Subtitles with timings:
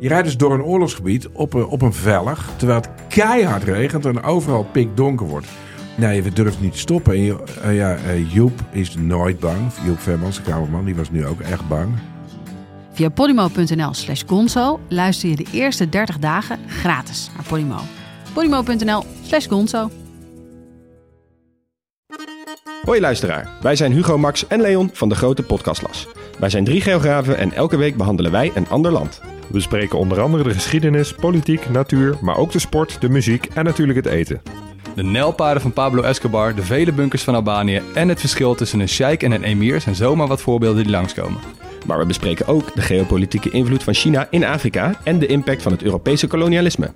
[0.00, 4.04] Je rijdt dus door een oorlogsgebied op een, op een vellig, terwijl het keihard regent
[4.06, 5.46] en overal pikdonker wordt.
[5.96, 7.12] Nee, we durven niet te stoppen.
[7.12, 9.58] En je- eh, ja, eh, Joep is nooit bang.
[9.86, 11.88] Joep Vermans, de kamerman, die was nu ook echt bang.
[12.92, 17.76] Via podimo.nl slash gonzo luister je de eerste 30 dagen gratis naar Podimo.
[18.32, 19.90] podimo.nl slash gonzo.
[22.84, 26.06] Hoi luisteraar, wij zijn Hugo, Max en Leon van de Grote Podcastlas.
[26.38, 29.20] Wij zijn drie geografen en elke week behandelen wij een ander land.
[29.48, 33.64] We bespreken onder andere de geschiedenis, politiek, natuur, maar ook de sport, de muziek en
[33.64, 34.42] natuurlijk het eten.
[34.94, 38.88] De nijlpaarden van Pablo Escobar, de vele bunkers van Albanië en het verschil tussen een
[38.88, 41.40] sheik en een emir zijn zomaar wat voorbeelden die langskomen.
[41.86, 45.72] Maar we bespreken ook de geopolitieke invloed van China in Afrika en de impact van
[45.72, 46.92] het Europese kolonialisme.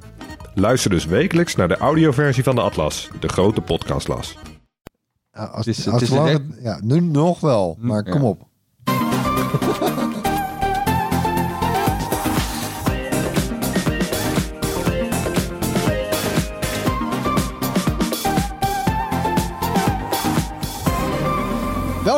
[0.54, 4.36] Luister dus wekelijks naar de audioversie van de Atlas, de Grote Podcastlas.
[5.32, 8.10] Ja, als, Het is- als lang ja, nu nog wel, maar ja.
[8.12, 8.46] kom op.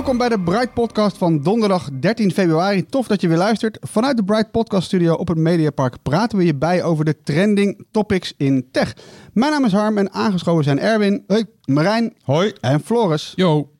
[0.04, 2.86] Welkom bij de Bright Podcast van donderdag 13 februari.
[2.86, 3.78] Tof dat je weer luistert.
[3.80, 7.86] Vanuit de Bright Podcast Studio op het Mediapark praten we je bij over de trending
[7.90, 8.96] topics in tech.
[9.32, 11.46] Mijn naam is Harm en aangeschoven zijn Erwin, hey.
[11.64, 12.52] Marijn Hoi.
[12.60, 13.32] en Floris.
[13.36, 13.70] Yo.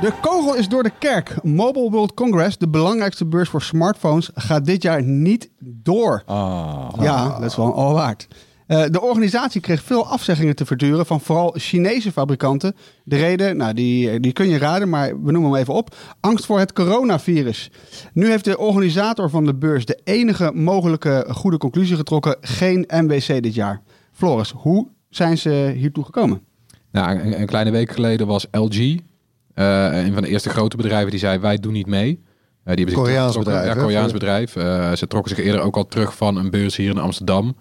[0.00, 1.42] De kogel is door de kerk.
[1.42, 6.22] Mobile World Congress, de belangrijkste beurs voor smartphones, gaat dit jaar niet door.
[6.26, 6.88] Ah.
[7.00, 8.28] Ja, dat is wel al waard.
[8.68, 12.76] Eh, de organisatie kreeg veel afzeggingen te verduren van vooral Chinese fabrikanten.
[13.04, 15.96] De reden, nou, die, die kun je raden, maar we noemen hem even op.
[16.20, 17.70] Angst voor het coronavirus.
[18.12, 22.36] Nu heeft de organisator van de beurs de enige mogelijke goede conclusie getrokken.
[22.40, 23.82] Geen MWC dit jaar.
[24.12, 26.40] Floris, hoe zijn ze hiertoe gekomen?
[26.92, 28.96] Nou, een, een kleine week geleden was LG,
[29.54, 32.22] eh, een van de eerste grote bedrijven, die zei wij doen niet mee.
[32.64, 33.74] Eh, die Koreaans bedrijf, Ja?
[33.74, 34.56] Koreaans bedrijf.
[34.56, 37.56] Eh, ze trokken zich eerder ook al terug van een beurs hier in Amsterdam.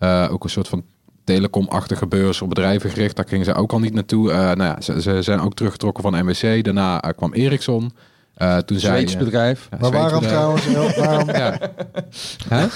[0.00, 0.82] Eh, ook een soort van
[1.24, 3.16] telecom-achtige beurs op bedrijven gericht.
[3.16, 4.30] Daar gingen ze ook al niet naartoe.
[4.30, 6.64] Eh, nou ja, ze, ze zijn ook teruggetrokken van MWC.
[6.64, 7.92] Daarna eh, kwam Ericsson.
[8.34, 9.68] Eh, toen zei, Zweeds bedrijf.
[9.70, 10.32] ja, Maar waarom bedrijf.
[10.62, 10.96] trouwens?
[10.96, 11.28] Waarom,
[12.48, 12.68] Ja.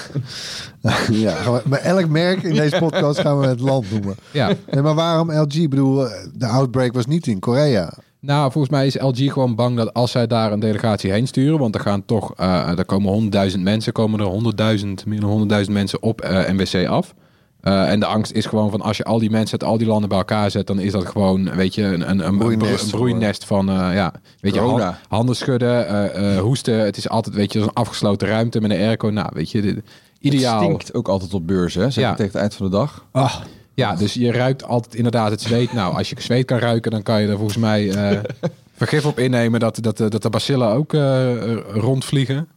[1.10, 1.36] Ja,
[1.68, 4.16] maar elk merk in deze podcast gaan we het land noemen.
[4.30, 4.50] ja.
[4.70, 5.54] Nee, maar waarom LG?
[5.54, 7.92] Ik bedoel, de outbreak was niet in Korea.
[8.26, 11.58] Nou, volgens mij is LG gewoon bang dat als zij daar een delegatie heen sturen,
[11.58, 15.76] want er gaan toch, eh er komen honderdduizend mensen, komen er honderdduizend, meer dan honderdduizend
[15.76, 17.14] mensen op eh MWC af.
[17.60, 19.86] Eh, en de angst is gewoon van als je al die mensen uit al die
[19.86, 22.90] landen bij elkaar zet, dan is dat gewoon, weet je, een, een, een, Broeinest een
[22.90, 26.78] broeinest van, ja, weet je, handen schudden, hoesten.
[26.78, 29.08] Het is altijd, weet je, zo'n afgesloten ruimte met een airco.
[29.08, 29.80] Nou, weet je, dit-
[30.18, 30.54] ideaal.
[30.54, 31.90] Het stinkt ook altijd op beurzen, hè?
[31.90, 32.10] Zeg Ja.
[32.10, 33.04] tegen het eind van de dag.
[33.12, 33.34] Ah,
[33.74, 35.72] Ja, dus je ruikt altijd inderdaad het zweet.
[35.72, 38.18] Nou, als je zweet kan ruiken, dan kan je er volgens mij eh,
[38.76, 42.48] vergif op innemen dat, dat, dat de bacillen ook eh, rondvliegen.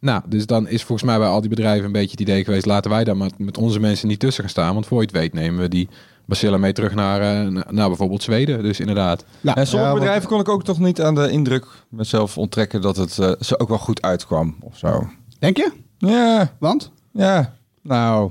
[0.00, 2.66] Nou, dus dan is volgens mij bij al die bedrijven een beetje het idee geweest...
[2.66, 4.74] laten wij daar met, met onze mensen niet tussen gaan staan.
[4.74, 5.88] Want voor je het weet nemen we die
[6.24, 8.62] bacillen mee terug naar, eh, naar- bijvoorbeeld Zweden.
[8.62, 9.24] Dus inderdaad.
[9.42, 12.80] en sommige ja, want- bedrijven kon ik ook toch niet aan de indruk mezelf onttrekken
[12.80, 15.08] dat het eh, ze ook wel goed uitkwam of zo.
[15.38, 15.72] Denk je?
[15.98, 16.90] Ja, Want?
[17.12, 17.54] ja.
[17.82, 18.30] Nou,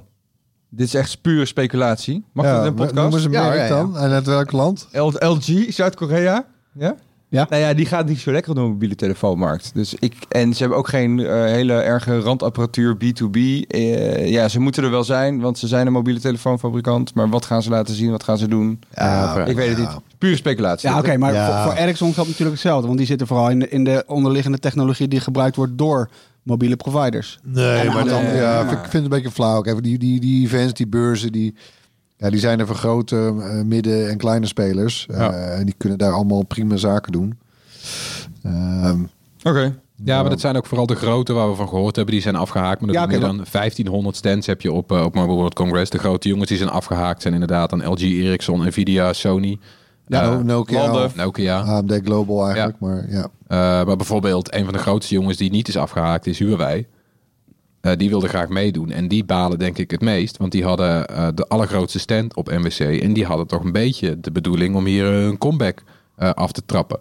[0.76, 2.24] dit is echt pure speculatie.
[2.34, 2.96] Mag dat in een maar podcast?
[2.96, 3.70] Noemen ze Ja, merk ja, ja.
[3.70, 3.98] dan?
[3.98, 4.88] En uit welk land?
[4.92, 6.46] L- LG, Zuid-Korea.
[6.74, 6.96] Ja?
[7.30, 7.46] Ja.
[7.50, 9.72] Nou ja, die gaat niet zo lekker op de mobiele telefoonmarkt.
[9.74, 13.38] Dus ik, en ze hebben ook geen eh, hele erge randapparatuur B2B.
[13.68, 17.14] Eh, ja, ze moeten er wel zijn, want ze zijn een mobiele telefoonfabrikant.
[17.14, 18.12] Maar wat gaan ze laten zien?
[18.12, 18.80] Wat gaan ze doen?
[18.94, 19.84] Ja, ik weet het ja.
[19.94, 20.02] niet.
[20.18, 20.90] Pure speculatie.
[20.90, 21.64] Ja, oké, maar Ja.
[21.64, 22.86] voor, voor Ericsson geldt natuurlijk hetzelfde.
[22.88, 26.10] Want die zitten vooral in de, in de onderliggende technologie die gebruikt wordt door
[26.46, 27.40] mobiele providers.
[27.44, 29.62] Nee, En maar dan, ja, maar- ik vind het een beetje flauw.
[29.62, 31.56] Kijk, die, die, die events, die beurzen, die,
[32.18, 35.06] ja, die zijn er voor grote, eh, midden- en kleine spelers.
[35.10, 35.32] Ja.
[35.32, 37.38] Eh, en die kunnen daar allemaal prima zaken doen.
[38.44, 39.00] Ehm,
[39.44, 39.76] Oké.
[40.04, 42.14] Ja, maar dat zijn ook vooral de grote waar we van gehoord hebben.
[42.14, 42.82] Die zijn afgehaakt.
[42.82, 45.92] Maar Ja, meer dan 1500 stands heb je op, eh, op Mobile World Congress.
[45.92, 49.60] De grote jongens die zijn afgehaakt zijn inderdaad dan LG, Ericsson, Nvidia, Sony.
[50.08, 51.12] Ja, eh, Nokia, landen.
[51.16, 51.60] Nokia.
[51.62, 52.80] AMD Global eigenlijk.
[52.80, 56.40] Maar ja, Eh, maar bijvoorbeeld een van de grootste jongens die niet is afgehaakt is
[56.40, 56.86] Huawei.
[57.82, 58.92] Eh, die wilde graag meedoen.
[58.92, 60.38] En die balen denk ik het meest.
[60.38, 62.80] Want die hadden eh, de allergrootste stand op MWC.
[63.02, 65.84] En die hadden toch een beetje de bedoeling om hier een comeback
[66.16, 67.00] eh, af te trappen.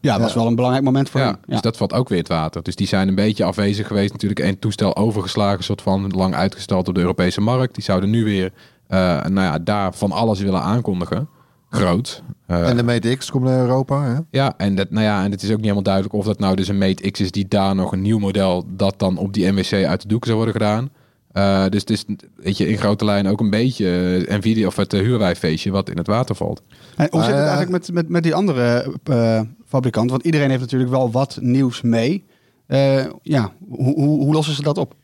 [0.00, 1.36] Ja, dat was wel een belangrijk moment voor Ja, hem.
[1.46, 1.52] Ja.
[1.52, 2.62] Dus dat valt ook weer het water.
[2.62, 4.12] Dus die zijn een beetje afwezig geweest.
[4.12, 5.64] Natuurlijk één toestel overgeslagen.
[5.64, 7.74] soort van lang uitgesteld op de Europese markt.
[7.74, 8.52] Die zouden nu weer
[8.86, 11.28] eh, nou ja, daar van alles willen aankondigen.
[11.70, 12.22] Groot.
[12.46, 14.02] Eh, en de Mate X komt naar Europa.
[14.02, 14.18] Hè?
[14.30, 16.56] ja, en, dat, nou ja, en het is ook niet helemaal duidelijk of dat nou
[16.56, 19.52] dus een Mate X is die daar nog een nieuw model dat dan op die
[19.52, 20.90] MWC uit de doeken zou worden gedaan.
[21.32, 22.04] Eh, dus het is
[22.36, 25.70] weet je, in grote lijnen ook een beetje eh, Nvidia of het uh, Huawei feestje
[25.70, 26.62] wat in het water valt.
[26.96, 30.10] En hoe zit het eigenlijk met, met, met die andere eh, fabrikant?
[30.10, 32.24] Want iedereen heeft natuurlijk wel wat nieuws mee.
[32.66, 34.94] Eh, ja, hoe, hoe, hoe lossen ze dat op?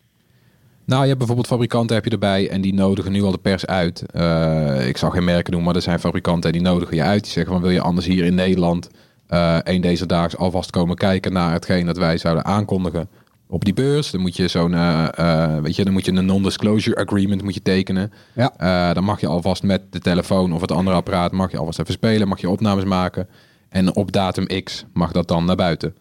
[0.87, 3.67] Nou, je hebt bijvoorbeeld fabrikanten heb je erbij en die nodigen nu al de pers
[3.67, 4.03] uit.
[4.11, 7.23] Eh, ik zal geen merken noemen, maar er zijn fabrikanten en die nodigen je uit.
[7.23, 8.89] Die zeggen van wil je anders hier in Nederland
[9.27, 13.09] eh een deze daags alvast komen kijken naar hetgeen dat wij zouden aankondigen
[13.47, 14.11] op die beurs.
[14.11, 17.63] Dan moet je zo'n, eh, weet je, dan moet je een non-disclosure agreement moet je
[17.63, 18.13] tekenen.
[18.33, 18.93] Ja.
[18.93, 21.93] Dan mag je alvast met de telefoon of het andere apparaat mag je alvast even
[21.93, 23.29] spelen, mag je opnames maken.
[23.69, 25.95] En op datum X mag dat dan naar buiten.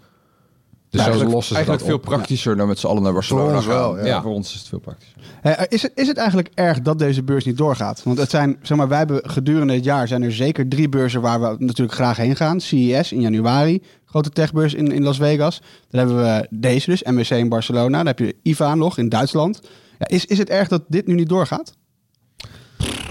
[0.93, 2.17] Dus zo eigenlijk lossen ze eigenlijk dat veel op.
[2.17, 3.75] praktischer dan met z'n allen naar Barcelona Voor ons gaan.
[3.75, 4.21] wel, ja.
[4.21, 5.17] Voor ons is het veel praktischer.
[5.41, 8.03] Eh, is, het, is het eigenlijk erg dat deze beurs niet doorgaat?
[8.03, 11.21] Want het zijn, zeg maar, wij hebben gedurende het jaar zijn er zeker drie beurzen
[11.21, 12.59] waar we natuurlijk graag heen gaan.
[12.59, 15.61] CES in januari, grote techbeurs in, in Las Vegas.
[15.89, 17.97] Dan hebben we deze dus, MWC in Barcelona.
[17.97, 19.61] Dan heb je IFA nog in Duitsland.
[19.99, 21.75] Ja, is, is het erg dat dit nu niet doorgaat?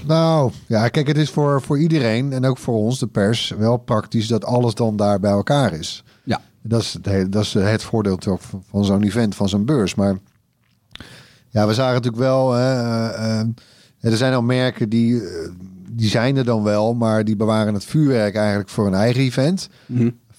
[0.05, 3.77] Nou, ja, kijk, het is voor, voor iedereen en ook voor ons, de pers, wel
[3.77, 6.03] praktisch dat alles dan daar bij elkaar is.
[6.23, 6.41] Ja.
[6.63, 9.95] Dat is het, dat is het voordeel toch van- zo'n event, van zo'n beurs.
[9.95, 10.17] Maar
[11.49, 12.73] ja, we zagen natuurlijk wel, hè,
[13.09, 13.47] eh, eh,
[13.99, 15.49] er zijn al merken die, eh,
[15.89, 19.69] die zijn er dan wel, maar die bewaren het vuurwerk eigenlijk voor een eigen event.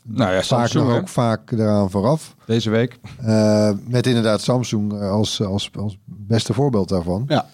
[0.06, 2.34] Nou ja, Vaak Samsung ook vaak eraan vooraf.
[2.46, 2.98] deze week.
[3.22, 7.24] Eh, met inderdaad Samsung als, als, als beste voorbeeld daarvan.
[7.28, 7.46] Ja.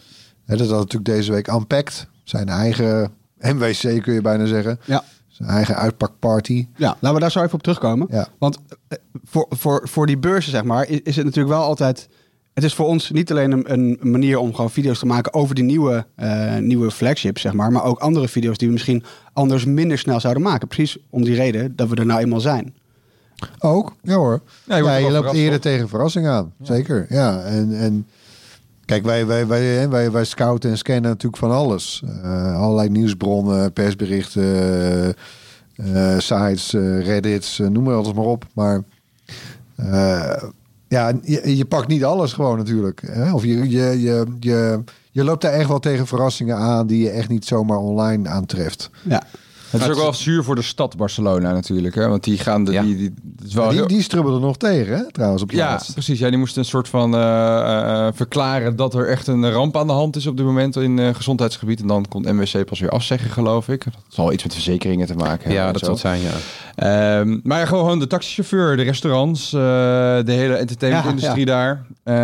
[0.44, 2.06] Hè, dat had natuurlijk deze week Unpacked.
[2.24, 4.78] Zijn eigen MWC kun je bijna zeggen.
[4.84, 5.04] Ja.
[5.40, 6.66] Zijn eigen uitpakparty.
[6.76, 8.06] Ja, laten we daar zo even op terugkomen.
[8.10, 8.28] Ja.
[8.38, 8.58] Want
[8.88, 12.08] eh, voor, voor, voor die beurzen, zeg maar, is, is het natuurlijk wel altijd...
[12.54, 15.54] Het is voor ons niet alleen een, een manier om gewoon video's te maken over
[15.54, 17.72] die nieuwe, eh, nieuwe flagships, zeg maar.
[17.72, 20.68] Maar ook andere video's die we misschien anders minder snel zouden maken.
[20.68, 22.74] Precies om die reden dat we er nou eenmaal zijn.
[23.58, 24.42] Ook, ja hoor.
[24.64, 25.72] Ja, je je loopt eerder toch?
[25.72, 26.52] tegen verrassing aan.
[26.62, 27.42] Zeker, ja.
[27.42, 28.06] En, en
[28.90, 32.02] kijk, wij, wij, wij, wij, wij scouten en scannen natuurlijk van alles.
[32.22, 35.08] Eh, allerlei nieuwsbronnen, persberichten, eh,
[36.14, 38.46] eh, sites, eh, reddits, noem maar alles maar op.
[38.52, 38.82] Maar
[40.88, 43.02] ja, je, je pakt niet alles gewoon natuurlijk.
[43.06, 43.32] Hè?
[43.32, 47.10] Of je, je, je, je, je loopt daar echt wel tegen verrassingen aan die je
[47.10, 48.90] echt niet zomaar online aantreft.
[49.02, 49.22] Ja.
[49.70, 51.94] Het is ook wel zuur voor de stad Barcelona natuurlijk.
[51.94, 52.08] Hè?
[52.08, 52.64] Want die gaan...
[52.64, 52.82] De, Ja.
[52.82, 55.12] die, die, het is wel die, die strubbelen nog tegen, hè?
[55.12, 55.92] trouwens, op Ja, laatst.
[55.92, 56.18] precies.
[56.18, 59.86] Ja, die moesten een soort van eh, eh, verklaren dat er echt een ramp aan
[59.86, 61.80] de hand is op dit moment in eh gezondheidsgebied.
[61.80, 63.84] En dan kon MWC pas weer afzeggen, geloof ik.
[63.84, 65.52] Dat zal iets met verzekeringen te maken hebben.
[65.62, 66.30] Ja, dat zal zijn, ja.
[66.74, 69.60] Ehm, maar gewoon de taxichauffeur, de restaurants, eh,
[70.24, 71.86] de hele entertainmentindustrie daar.
[72.02, 72.14] eh,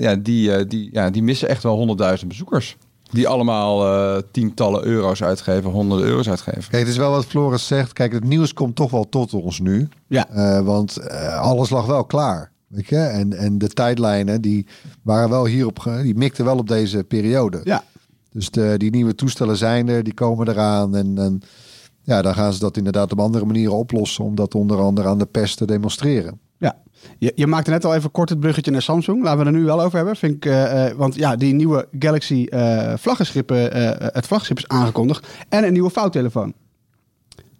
[0.00, 2.76] ja, die, eh, die, ja, die missen echt wel honderdduizend bezoekers.
[3.10, 6.70] Die allemaal eh, tientallen euro's uitgeven, honderden euro's uitgeven.
[6.70, 7.92] Kijk, het is wel wat Floris zegt.
[7.92, 9.88] Kijk, het nieuws komt toch wel tot ons nu.
[10.06, 10.28] Ja.
[10.28, 12.52] Eh, want eh, alles lag wel klaar.
[12.66, 12.96] Weet je?
[12.96, 14.66] En, en de tijdlijnen, die
[15.02, 17.60] waren wel hierop, die mikten wel op deze periode.
[17.64, 17.84] Ja.
[18.32, 20.96] Dus de, die nieuwe toestellen zijn er, die komen eraan.
[20.96, 21.42] En, en
[22.02, 24.24] ja, dan gaan ze dat inderdaad op andere manieren oplossen.
[24.24, 26.40] Om dat onder andere aan de pers te demonstreren.
[26.58, 26.76] Ja,
[27.18, 29.22] je, je maakte net al even kort het bruggetje naar Samsung.
[29.22, 30.16] Laten we er nu wel over hebben.
[30.16, 32.46] Vind ik, eh, eh, want ja, die nieuwe Galaxy
[32.96, 35.26] vlaggenschippen, eh, het vlaggenschip is aangekondigd.
[35.48, 36.54] En een nieuwe vouwtelefoon.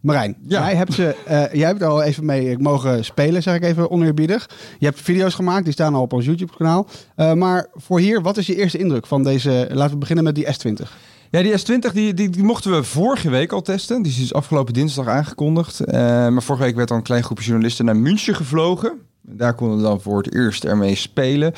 [0.01, 0.61] Marijn, Ja.
[0.61, 1.17] jij, hebt ze,
[1.53, 4.51] jij hebt er al even mee mogen spelen, zeg ik even oneerbiedig.
[4.79, 6.87] Je hebt video's gemaakt, die staan al op ons YouTube-kanaal.
[7.35, 9.69] Maar voor hier, wat is je eerste indruk van deze...
[9.73, 10.89] Laten we beginnen met die S20.
[11.31, 14.03] Ja, die S20 die, die, die mochten we vorige week al testen.
[14.03, 15.93] Die is dus afgelopen dinsdag aangekondigd.
[15.93, 18.99] Maar vorige week werd al een klein groepje journalisten naar München gevlogen.
[19.29, 21.53] Daar konden we dan voor het eerst ermee spelen.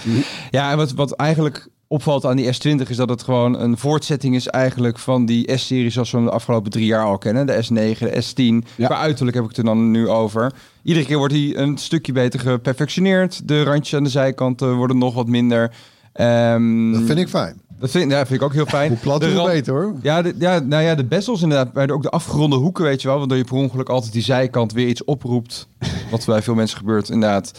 [0.51, 4.35] Ja, en wat, wat eigenlijk opvalt aan die S20 is dat het gewoon een voortzetting
[4.35, 7.47] is eigenlijk van die S-serie zoals we hem de afgelopen drie jaar al kennen.
[7.47, 8.23] De S9, de
[8.63, 8.69] S10.
[8.77, 8.87] Ja.
[8.87, 10.53] Qua uiterlijk heb ik het er dan nu over.
[10.83, 13.49] Iedere keer wordt hij een stukje beter geperfectioneerd.
[13.49, 15.73] De randjes aan de zijkanten worden nog wat minder.
[16.13, 17.61] Ehm, Dat vind ik fijn.
[17.79, 18.89] Dat vind, ja, vind ik ook heel fijn.
[18.89, 19.95] Hoe plat, hoe beter hoor.
[20.03, 21.73] ja, de, ja, nou ja, de bezels inderdaad.
[21.73, 23.19] Maar ook de afgeronde hoeken, weet je wel.
[23.19, 25.69] Waardoor je per ongeluk altijd die zijkant weer iets oproept.
[26.11, 27.53] Wat bij veel mensen gebeurt, inderdaad.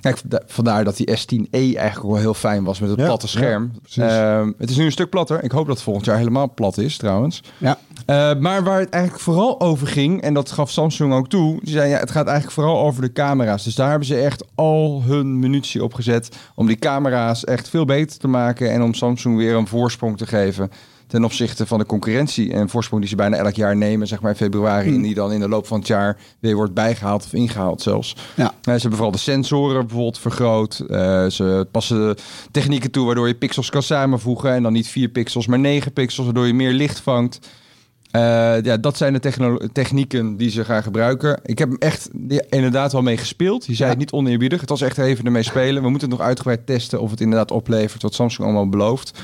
[0.00, 3.28] Kijk, da- vandaar dat die S10e eigenlijk wel heel fijn was met het Ja, platte
[3.28, 3.72] scherm.
[3.84, 4.38] ja.
[4.40, 5.42] Ehm, het is nu een stuk platter.
[5.44, 7.42] Ik hoop dat het volgend jaar helemaal plat is, trouwens.
[7.58, 7.78] Ja.
[8.06, 11.72] Eh, maar waar het eigenlijk vooral over ging, en dat gaf Samsung ook toe, die
[11.72, 13.64] zei ja, het gaat eigenlijk vooral over de camera's.
[13.64, 17.84] Dus daar hebben ze echt al hun munitie op gezet om die camera's echt veel
[17.84, 20.70] beter te maken en om Samsung weer een voorsprong te geven
[21.06, 22.52] ten opzichte van de concurrentie.
[22.52, 24.96] En een voorsprong die ze bijna elk jaar nemen, zeg maar in februari, Hmm.
[24.96, 28.16] en die dan in de loop van het jaar weer wordt bijgehaald of ingehaald zelfs.
[28.34, 28.44] Ja.
[28.44, 30.84] Eh, ze hebben vooral de sensoren bijvoorbeeld vergroot.
[30.88, 32.16] Eh, ze passen
[32.50, 36.26] technieken toe waardoor je pixels kan samenvoegen en dan niet vier pixels, maar negen pixels,
[36.26, 37.38] waardoor je meer licht vangt.
[38.14, 41.40] Eh, ja, dat zijn de technieken die ze gaan gebruiken.
[41.42, 43.66] Ik heb hem echt ja, inderdaad wel mee gespeeld.
[43.66, 44.60] Je zei het niet oneerbiedig.
[44.60, 45.82] Het was echt even ermee spelen.
[45.82, 49.18] We moeten het nog uitgebreid testen of het inderdaad oplevert wat Samsung allemaal belooft.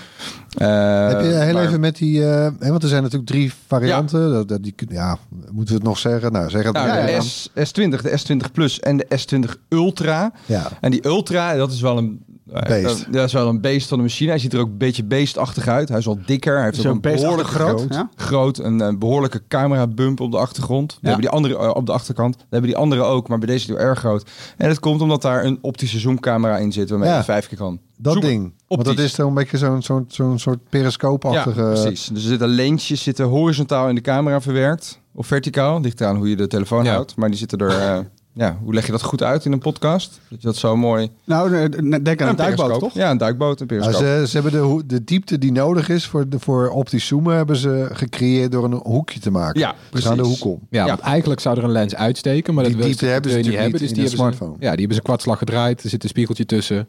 [0.56, 2.24] Eh, Heb je heel maar- even met die...
[2.30, 4.30] eh, want er zijn natuurlijk drie varianten.
[4.32, 5.18] Dat, dat, die, kun- ja,
[5.50, 6.32] moeten we het nog zeggen?
[6.32, 7.06] Nou, zeg het Nou, maar.
[7.06, 10.32] de Ja, S, S20, de S20 Plus en de S20 Ultra.
[10.46, 10.68] Ja.
[10.80, 12.24] En die Ultra, dat is wel een...
[12.52, 13.04] eh, Beest.
[13.04, 14.30] Dat, dat is wel een beest van de machine.
[14.30, 15.88] Hij ziet er ook een beetje beestachtig uit.
[15.88, 16.54] Hij is wel dikker.
[16.56, 18.10] Hij heeft ook een behoorlijk groot, groot, ja.
[18.16, 20.92] groot een, eh, behoorlijke camera bump op de achtergrond.
[20.92, 20.98] Ja.
[21.08, 22.34] hebben die andere eh, op de achterkant.
[22.36, 24.30] Dat hebben die andere ook, maar bij deze is die heel erg groot.
[24.56, 27.16] En dat komt omdat daar een optische zoomcamera in zit, waarmee Ja.
[27.16, 27.80] je vijf keer kan.
[27.96, 28.30] dat zoomen.
[28.30, 28.42] ding.
[28.42, 29.04] Want dat Optisch.
[29.04, 31.60] is zo'n beetje zo'n zo'n zo'n soort periscoopachtige...
[31.62, 32.06] Ja, precies.
[32.12, 35.00] Dus er zitten leentjes zitten horizontaal in de camera verwerkt.
[35.14, 35.80] Of verticaal.
[35.80, 36.92] Ligt eraan hoe je de telefoon Ja.
[36.92, 37.16] houdt.
[37.16, 38.10] Maar die zitten er...
[38.40, 40.20] ja, hoe leg je dat goed uit in een podcast?
[40.28, 41.10] Dat je dat zo mooi...
[41.24, 41.68] Nou,
[42.02, 42.94] denk aan een duikboot, toch?
[42.94, 44.06] Ja, een duikboot, een Nou, periscoop.
[44.06, 47.36] ze, ze hebben de, de diepte die nodig is voor, de, voor optisch zoomen...
[47.36, 49.60] hebben ze gecreëerd door een hoekje te maken.
[49.60, 50.40] Ja, Ze gaan de precies.
[50.42, 50.60] hoek om.
[50.70, 50.86] Ja, Ja.
[50.88, 53.46] want eigenlijk zou er een lens uitsteken, maar Die dat wil diepte hebben ze niet
[53.46, 53.64] hebben.
[53.64, 54.52] niet Dus in die een hebben ze, smartphone.
[54.64, 55.82] ja, die hebben ze kwartslag gedraaid.
[55.82, 56.88] Er zit een spiegeltje tussen.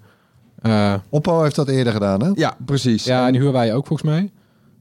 [0.61, 2.29] Eh, Oppo heeft dat eerder gedaan, hè?
[2.33, 3.03] Ja, precies.
[3.03, 4.31] ja, en Huawei ook volgens mij.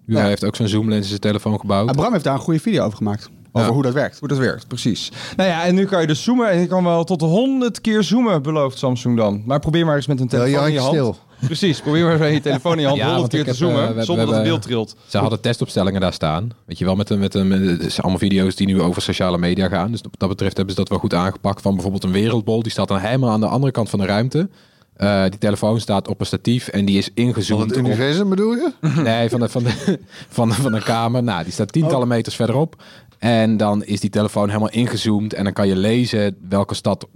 [0.05, 0.29] Huawei Ja.
[0.31, 1.93] heeft ook zo'n zoomlens in zijn telefoon gebouwd.
[1.93, 3.31] Bram heeft daar een goede video over gemaakt.
[3.53, 3.75] Over Ja.
[3.75, 4.19] hoe dat werkt.
[4.19, 5.13] Hoe dat werkt, precies.
[5.37, 6.51] Nou ja, en nu kan je dus zoomen.
[6.51, 9.43] En je kan wel tot 100 keer zoomen, belooft Samsung dan.
[9.47, 10.93] Maar probeer maar eens met een telefoon in je hand.
[10.93, 11.17] stil.
[11.45, 13.65] Precies, probeer maar eens met je telefoon in je hand Ja, 100 want keer te
[13.65, 14.97] eh, zoomen, we zonder dat het beeld trilt.
[15.07, 16.51] Ze hadden testopstellingen daar staan.
[16.67, 19.39] Weet je wel, met een, met een, met, het allemaal video's die nu over sociale
[19.39, 19.91] media gaan.
[19.91, 21.63] Dus wat dat betreft hebben ze dat wel goed aangepakt.
[21.63, 24.49] Van bijvoorbeeld een wereldbol, die staat dan helemaal aan de andere kant van de ruimte.
[24.97, 27.71] Eh, die telefoon staat op een statief en die is Van ingezoomd.
[27.71, 28.71] het op- universum bedoel je?
[29.03, 29.71] Nee, van de, van, de,
[30.29, 31.23] van, de, van een kamer.
[31.23, 32.83] Nou, die staat tientallen meters verderop.
[33.21, 35.33] En dan is die telefoon helemaal ingezoomd.
[35.35, 37.07] En dan kan je lezen welke stad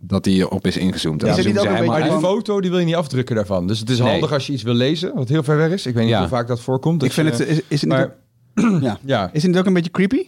[0.00, 1.22] dat die op is ingezoomd.
[1.24, 3.66] Is helemaal Maar die foto die wil je niet afdrukken daarvan.
[3.66, 4.10] Dus het is Nee.
[4.10, 5.86] handig als je iets wil lezen, wat heel ver weg is.
[5.86, 6.18] Ik weet niet Ja.
[6.18, 7.02] hoe vaak dat voorkomt.
[7.02, 7.48] Ik vind je- het...
[7.50, 8.14] Is, is het niet maar-
[8.74, 8.98] ook, ja.
[9.04, 10.26] Ja, Is het niet ook een beetje creepy?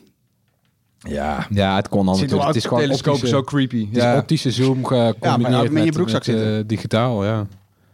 [0.98, 1.46] ja.
[1.50, 2.38] Ja, het kon al Ziet natuurlijk.
[2.38, 3.86] wel Het is gewoon telescoop optische, zo creepy.
[3.86, 4.18] het is Ja.
[4.18, 6.66] optische zoom gecombineerd maar met met, je broekzak met, eh, zitten.
[6.66, 7.46] digitaal, ja.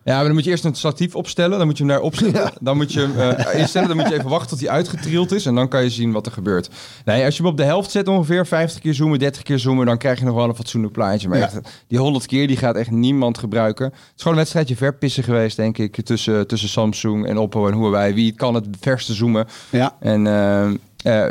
[0.04, 1.58] Ja, maar dan moet je eerst een statief opstellen.
[1.58, 2.52] Dan moet je hem daar opzetten.
[2.60, 3.88] Dan moet je hem eh, instellen.
[3.88, 5.46] Dan moet je even wachten tot hij uitgetrild is.
[5.46, 6.70] En dan kan je zien wat er gebeurt.
[7.04, 9.86] Nee, als je hem op de helft zet ongeveer, 50 keer zoomen, 30 keer zoomen,
[9.86, 11.28] dan krijg je nog wel een fatsoenlijk plaatje.
[11.28, 11.44] Maar Ja.
[11.44, 13.84] echt, die 100 keer, die gaat echt niemand gebruiken.
[13.84, 17.74] Het is gewoon een wedstrijdje verpissen geweest, denk ik, tussen, tussen Samsung en Oppo en
[17.74, 18.14] Huawei.
[18.14, 19.46] Wie kan het verste zoomen?
[19.70, 19.96] Ja.
[20.00, 20.22] En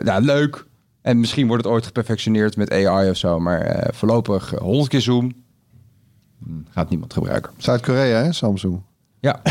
[0.03, 0.65] ja, leuk.
[1.01, 3.39] En misschien wordt het ooit geperfectioneerd met AI of zo.
[3.39, 5.31] Maar voorlopig eh, 100 keer zoom.
[6.45, 7.51] Hm, Gaat niemand gebruiken.
[7.57, 8.31] Zuid-Korea, hè?
[8.33, 8.81] Samsung.
[9.19, 9.41] Ja.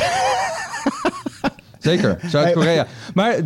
[1.78, 2.86] Zeker, Zuid-Korea.
[3.14, 3.36] Maar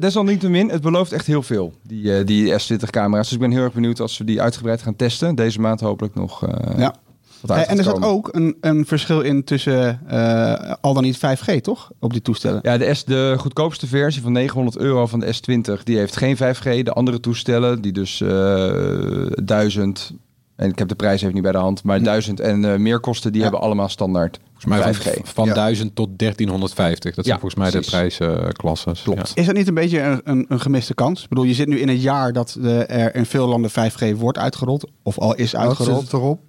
[0.00, 3.24] desalniettemin, het belooft echt heel veel, die, eh, die S20-camera's.
[3.24, 5.34] Dus ik ben heel erg benieuwd als we die uitgebreid gaan testen.
[5.34, 6.94] Deze maand hopelijk nog eh Ja.
[7.40, 11.16] wat uit en er zat ook een, een verschil in tussen eh, al dan niet
[11.16, 11.90] 5G, toch?
[12.00, 12.58] Op die toestellen.
[12.62, 16.36] Ja, de, S, de goedkoopste versie van 900 euro van de S20, die heeft geen
[16.36, 16.82] 5G.
[16.82, 20.12] De andere toestellen, die dus eh 1000,
[20.56, 23.00] en ik heb de prijs even niet bij de hand, maar 1000 en eh, meer
[23.00, 23.46] kosten, die Ja.
[23.46, 25.14] hebben allemaal standaard Volgens mij 5G.
[25.14, 25.54] van, van Ja.
[25.54, 27.14] 1000 tot 1350.
[27.14, 27.90] Dat zijn Ja, volgens mij precies.
[27.90, 29.02] de prijsklasses.
[29.02, 29.28] Klopt.
[29.28, 29.34] Ja.
[29.34, 31.22] Is dat niet een beetje een, een, een gemiste kans?
[31.22, 34.16] Ik bedoel, je zit nu in een jaar dat de, er in veel landen 5G
[34.16, 34.90] wordt uitgerold.
[35.02, 36.02] Of al is Wat zit uitgerold.
[36.02, 36.40] het erop?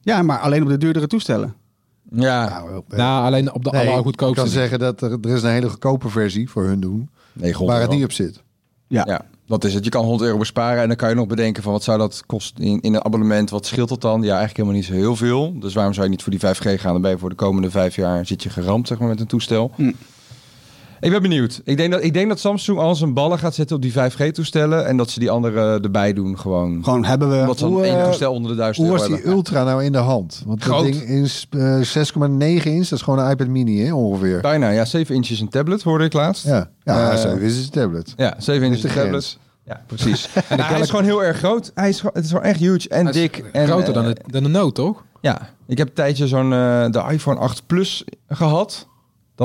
[0.00, 1.54] Ja, maar alleen op de duurdere toestellen.
[2.14, 4.40] Ja, Nou, Nou, alleen op de nee, ik allergoedkoopste.
[4.40, 7.10] kan zeggen dat er, er is een hele goedkope versie voor hun doen.
[7.32, 8.42] 900 Waar het niet op zit.
[8.88, 9.24] Ja.
[9.52, 9.84] Dat is het.
[9.84, 12.22] Je kan 100 euro besparen en dan kan je nog bedenken van wat zou dat
[12.26, 13.50] kosten in, in een abonnement.
[13.50, 14.22] Wat scheelt dat dan?
[14.22, 15.58] Ja, eigenlijk helemaal niet zo heel veel.
[15.58, 16.92] Dus waarom zou je niet voor die 5G gaan?
[16.92, 19.26] Dan ben je voor de komende vijf jaar zit je geramd zeg maar, met een
[19.26, 19.70] toestel.
[19.74, 19.92] Hm.
[21.02, 21.60] Ik ben benieuwd.
[21.64, 24.86] Ik denk, dat, ik denk dat Samsung al zijn ballen gaat zetten op die 5G-toestellen
[24.86, 26.84] en dat ze die andere erbij doen gewoon.
[26.84, 27.54] Gewoon hebben we...
[27.56, 29.34] Ze dan één eh, toestel onder de 1000 Hoe euro was die hebben.
[29.36, 30.42] Ultra nou in de hand?
[30.46, 30.84] Want dat Groot.
[30.84, 31.82] ding is eh, 6,9
[32.38, 32.88] inch.
[32.88, 34.40] Dat is gewoon een iPad mini, hè, ongeveer.
[34.40, 34.84] Bijna, ja.
[34.84, 36.44] 7 inches een tablet hoorde ik laatst.
[36.46, 38.14] Ja, ja Eh, zo is het een tablet.
[38.16, 39.38] Ja, 7 inches de een tablet.
[39.64, 40.28] Ja, precies.
[40.48, 41.70] Nou, hij is gewoon heel erg groot.
[41.74, 43.44] Hij is, gewoon- het is gewoon echt huge en Hij is dik.
[43.52, 45.04] En, groter dan, eh, de, dan de Note, toch?
[45.20, 48.90] Ja, ik heb een tijdje zo'n eh, de iPhone 8 Plus gehad.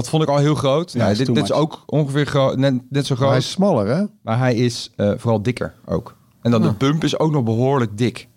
[0.01, 0.91] Dat vond ik al heel groot.
[0.91, 3.29] Ja, Nou, is dit, dit is ook ongeveer gro- net, net zo Maar groot.
[3.29, 4.03] hij is smaller, hè?
[4.21, 6.15] Maar hij is eh, vooral dikker ook.
[6.41, 8.27] En dan de bump is ook nog behoorlijk dik.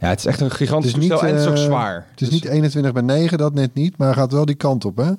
[0.00, 1.94] Ja, het is echt een gigantisch niet, toestel en het is ook eh, zwaar.
[2.10, 3.96] Het is Dus- niet 21 bij 9, dat net niet.
[3.96, 5.10] Maar gaat wel die kant op, hè?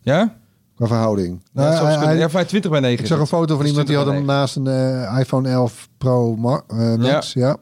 [0.00, 0.34] Ja?
[0.74, 1.40] Qua verhouding.
[1.52, 2.08] Ja, Nou, hij- kunnen.
[2.08, 3.00] hij- ja, van 20 bij 9.
[3.00, 5.88] ik zag een foto van iemand die had 20 hem naast een eh, iPhone 11
[5.98, 6.62] Pro Ma-
[6.98, 7.32] Max.
[7.32, 7.56] Ja.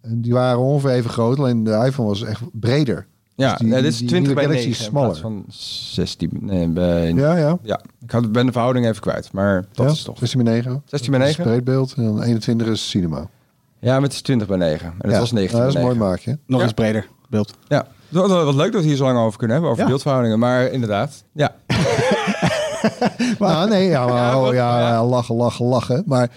[0.00, 1.38] En die waren ongeveer even groot.
[1.38, 3.06] Alleen de iPhone was echt breder.
[3.40, 5.44] Ja, Dus die- dit is die 20 bij nieuwe 9 Galaxy in plaats is smaller.
[5.44, 6.30] van 16.
[6.40, 7.58] Nee, bij, Ja, ja.
[7.62, 7.80] ja.
[8.02, 9.92] Ik had, ben de verhouding even kwijt, maar dat ja.
[9.92, 10.18] is toch.
[10.18, 10.82] 16 bij 9.
[10.84, 11.44] 16 bij 9?
[11.44, 11.94] Breedbeeld.
[11.96, 13.28] En dan 21 is cinema.
[13.78, 14.86] Ja, maar het is 20 bij 9.
[14.86, 15.18] En het ja.
[15.18, 15.98] was 19 Ja, dat is een 9.
[15.98, 16.38] mooi maakje.
[16.46, 16.64] Nog Ja.
[16.64, 17.54] eens breder beeld.
[17.68, 19.88] Ja, wat, wat leuk dat we hier zo lang over kunnen hebben, over Ja.
[19.88, 20.38] beeldverhoudingen.
[20.38, 21.54] Maar inderdaad, ja.
[23.38, 26.02] nou, nee, ja, maar, oh, ja, ja, lachen, lachen, lachen.
[26.06, 26.28] Maar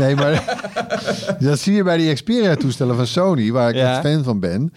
[0.00, 0.56] nee, maar
[1.38, 3.96] dat zie je bij die Xperia-toestellen van Sony, waar ik Ja.
[3.96, 4.72] een fan van ben.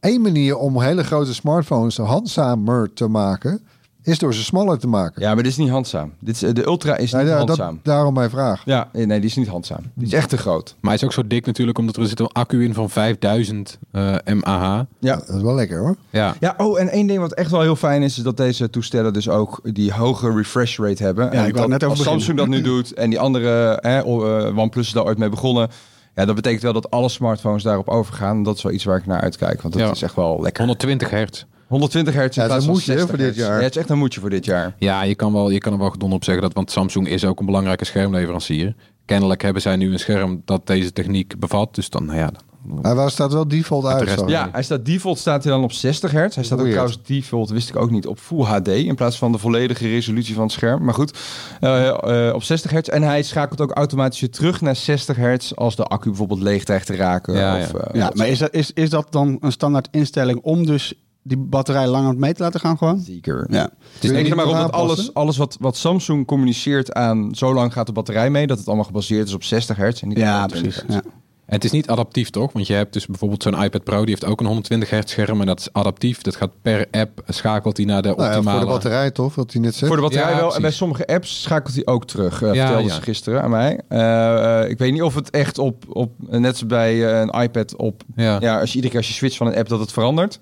[0.00, 3.60] Eén manier om hele grote smartphones handzamer te maken,
[4.02, 5.22] is door ze smaller te maken.
[5.22, 6.12] Ja, maar dit is niet handzaam.
[6.20, 7.74] Dit is, de Ultra is niet ja, handzaam.
[7.74, 8.62] dat, daarom mijn vraag.
[8.64, 9.80] Ja, nee, die is niet handzaam.
[9.94, 10.74] Die is echt te groot.
[10.80, 13.78] Maar hij is ook zo dik natuurlijk, omdat er zit een accu in van 5000
[13.92, 14.80] eh mAh.
[14.98, 15.16] Ja.
[15.26, 15.96] Dat is wel lekker hoor.
[16.10, 16.34] Ja.
[16.40, 19.12] Ja, oh, en één ding wat echt wel heel fijn is, is dat deze toestellen
[19.12, 21.24] dus ook die hoge refresh rate hebben.
[21.24, 23.98] Ja, en ik wou dat- net over Samsung dat nu doet en die andere, hè,
[23.98, 25.68] eh, OnePlus is daar ooit mee begonnen.
[26.16, 28.42] Ja, dat betekent wel dat alle smartphones daarop overgaan.
[28.42, 29.90] Dat is wel iets waar ik naar uitkijk, want dat Ja.
[29.90, 30.60] is echt wel lekker.
[30.62, 31.44] 120 hertz.
[31.66, 33.56] 120 hertz in Ja, dat plaats van moet je, hè, 60 voor dit jaar.
[33.58, 34.74] Ja, het is echt een moedje voor dit jaar.
[34.78, 37.24] Ja, je kan, wel, je kan er wel gedonder op zeggen dat, want Samsung is
[37.24, 38.74] ook een belangrijke schermleverancier.
[39.04, 41.74] Kennelijk hebben zij nu een scherm dat deze techniek bevat.
[41.74, 42.42] Dus dan, nou ja, dan-
[42.82, 44.02] Hij was staat wel default de uit.
[44.02, 44.28] rest- zo.
[44.28, 46.34] Ja, hij staat default staat hij dan op 60 hertz.
[46.34, 49.32] Hij staat ook trouwens default, wist ik ook niet, op Full HD in plaats van
[49.32, 50.84] de volledige resolutie van het scherm.
[50.84, 51.18] Maar goed,
[51.60, 52.88] eh, eh, op 60 hertz.
[52.88, 56.64] En hij schakelt ook automatisch weer terug naar 60 hertz als de accu bijvoorbeeld leeg
[56.64, 57.34] dreigt te raken.
[57.34, 57.78] Ja, of, ja.
[57.78, 61.36] eh, Ja, maar is dat, is, is dat dan een standaard instelling om dus die
[61.38, 62.98] batterij langer mee te laten gaan gewoon?
[63.00, 63.46] Zeker.
[63.50, 63.62] Ja.
[63.62, 67.34] Het is denk niet maar op nog dat alles, alles wat, wat Samsung communiceert aan
[67.34, 70.08] zo lang gaat de batterij mee, dat het allemaal gebaseerd is op 60 hertz en
[70.08, 70.94] niet op Ja, 120 precies.
[70.94, 71.06] hertz.
[71.06, 71.12] Ja.
[71.46, 72.52] En het is niet adaptief, toch?
[72.52, 75.40] Want je hebt dus bijvoorbeeld zo'n iPad Pro, die heeft ook een 120 hertz scherm.
[75.40, 76.22] En dat is adaptief.
[76.22, 78.58] Dat gaat per app, schakelt hij naar de Nou ja, optimale...
[78.58, 79.86] voor de batterij toch, wat hij net zegt.
[79.86, 80.54] Voor de batterij Ja, wel.
[80.54, 82.42] En bij sommige apps schakelt hij ook terug.
[82.42, 82.94] eh Ja, vertelde ja.
[82.94, 83.80] ze gisteren aan mij.
[83.88, 87.76] Eh, eh, ik weet niet of het echt op, op net zoals bij een iPad
[87.76, 88.02] op...
[88.16, 88.36] Ja.
[88.40, 90.38] Ja, als je iedere keer als je switcht van een app dat het verandert.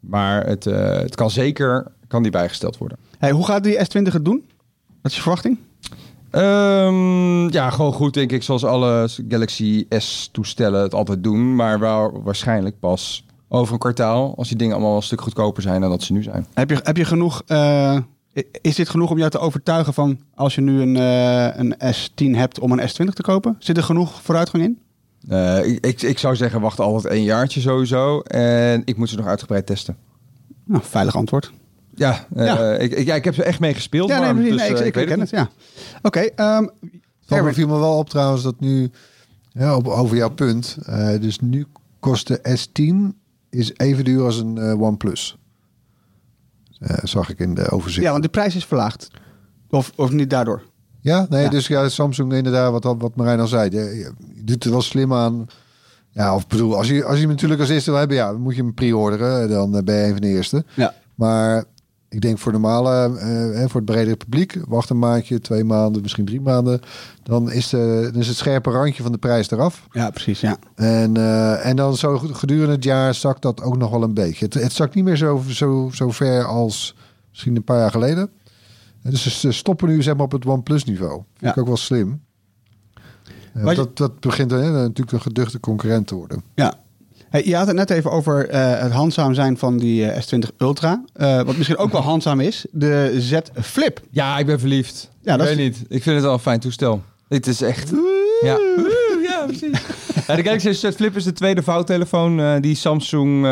[0.00, 2.98] Maar het, eh, het kan zeker kan die bijgesteld worden.
[3.18, 4.44] Hey, hoe gaat die S20 het doen?
[4.86, 5.58] Wat is je verwachting?
[6.30, 8.42] Ehm, ja, gewoon goed denk ik.
[8.42, 11.54] Zoals alle Galaxy S toestellen het altijd doen.
[11.54, 11.78] Maar
[12.22, 14.34] waarschijnlijk pas over een kwartaal.
[14.36, 16.46] Als die dingen allemaal een stuk goedkoper zijn dan dat ze nu zijn.
[16.54, 17.42] Heb je, heb je genoeg...
[17.46, 17.98] eh,
[18.60, 22.36] is dit genoeg om jou te overtuigen van als je nu een, eh, een S10
[22.36, 23.56] hebt om een S20 te kopen?
[23.58, 24.78] Zit er genoeg vooruitgang in?
[25.64, 28.20] Ik, ik, ik zou zeggen, wacht altijd een jaartje sowieso.
[28.20, 29.96] En ik moet ze nog uitgebreid testen.
[30.64, 31.52] Nou, veilig antwoord.
[32.00, 32.72] Ja, eh, Ja.
[32.74, 34.08] Ik, ik, ja, ik heb ze echt mee gespeeld.
[34.08, 35.48] Ja, nee, nee, dus, nee, ik, eh, ik weet het, ja.
[36.02, 36.64] Oké, ehm,
[37.24, 37.44] Van Erwin.
[37.44, 38.90] me viel me wel op trouwens dat nu,
[39.52, 41.66] ja, op, over jouw punt, eh, dus nu
[42.00, 43.16] kost de S10
[43.50, 45.36] is even duur als een eh, OnePlus.
[46.78, 48.04] Eh, zag ik in de overzicht.
[48.04, 49.10] ja, want de prijs is verlaagd.
[49.70, 50.62] Of, of niet daardoor?
[51.00, 51.48] Ja, nee, Ja.
[51.48, 53.70] dus ja, Samsung inderdaad, wat, wat Marijn al zei.
[53.70, 55.46] Je, je doet er wel slim aan.
[56.10, 58.40] Ja, of bedoel, als je, als je hem natuurlijk als eerste wil hebben, ja, dan
[58.40, 59.48] moet je hem pre-orderen.
[59.48, 60.64] Dan ben je een van de eerste.
[60.74, 60.94] Ja.
[61.14, 61.64] Maar
[62.10, 62.90] ik denk voor normale,
[63.54, 66.80] hè, voor het bredere publiek, wacht een maandje, twee maanden, misschien drie maanden.
[67.22, 69.86] Dan is, de, dan is het scherpe randje van de prijs eraf.
[69.92, 70.56] Ja, precies, ja.
[70.74, 74.44] En, eh, en dan zo gedurende het jaar zakt dat ook nog wel een beetje.
[74.44, 76.96] Het, het zakt niet meer zo, zo, zo ver als
[77.30, 78.30] misschien een paar jaar geleden.
[79.02, 81.12] Dus ze stoppen nu zeg maar, op het OnePlus niveau.
[81.12, 81.50] Vind Ja.
[81.50, 82.20] ik ook wel slim.
[83.54, 86.42] Je- dat, dat begint hè, natuurlijk een geduchte concurrent te worden.
[86.54, 86.74] ja.
[87.30, 90.56] Hey, je had het net even over eh, het handzaam zijn van die eh, S20
[90.58, 91.02] Ultra.
[91.12, 94.00] Eh, wat misschien ook wel handzaam is, de Z Flip.
[94.10, 95.08] Ja, ik ben verliefd.
[95.22, 95.78] Ja, Ja, dat is- weet niet.
[95.88, 97.02] Ik vind het wel een fijn toestel.
[97.28, 97.92] Dit is echt...
[98.40, 98.58] Ja.
[99.28, 99.80] ja, precies.
[100.26, 103.42] Ja, de Galaxy S Flip is de tweede vouwtelefoon die Samsung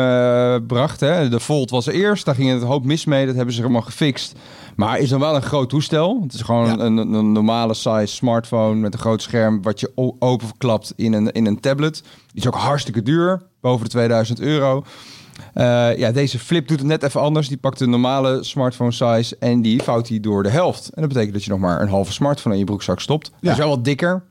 [0.67, 0.99] bracht.
[0.99, 1.29] Hè.
[1.29, 2.25] De Fold was er eerst.
[2.25, 3.25] Daar ging het een hoop mis mee.
[3.25, 4.33] Dat hebben ze helemaal gefixt.
[4.79, 6.19] Maar is dan wel een groot toestel.
[6.21, 6.77] Het is gewoon Ja.
[6.79, 9.61] een, een normale size smartphone met een groot scherm...
[9.61, 11.93] wat je openklapt in een, in een tablet.
[12.03, 13.41] Die is ook hartstikke duur.
[13.61, 14.83] Boven de 2000 euro.
[15.53, 17.47] Eh, ja, deze flip doet het net even anders.
[17.47, 20.89] Die pakt de normale smartphone size en die vouwt hij door de helft.
[20.93, 23.31] En dat betekent dat je nog maar een halve smartphone in je broekzak stopt.
[23.39, 23.51] Ja.
[23.51, 24.23] is wel wat dikker,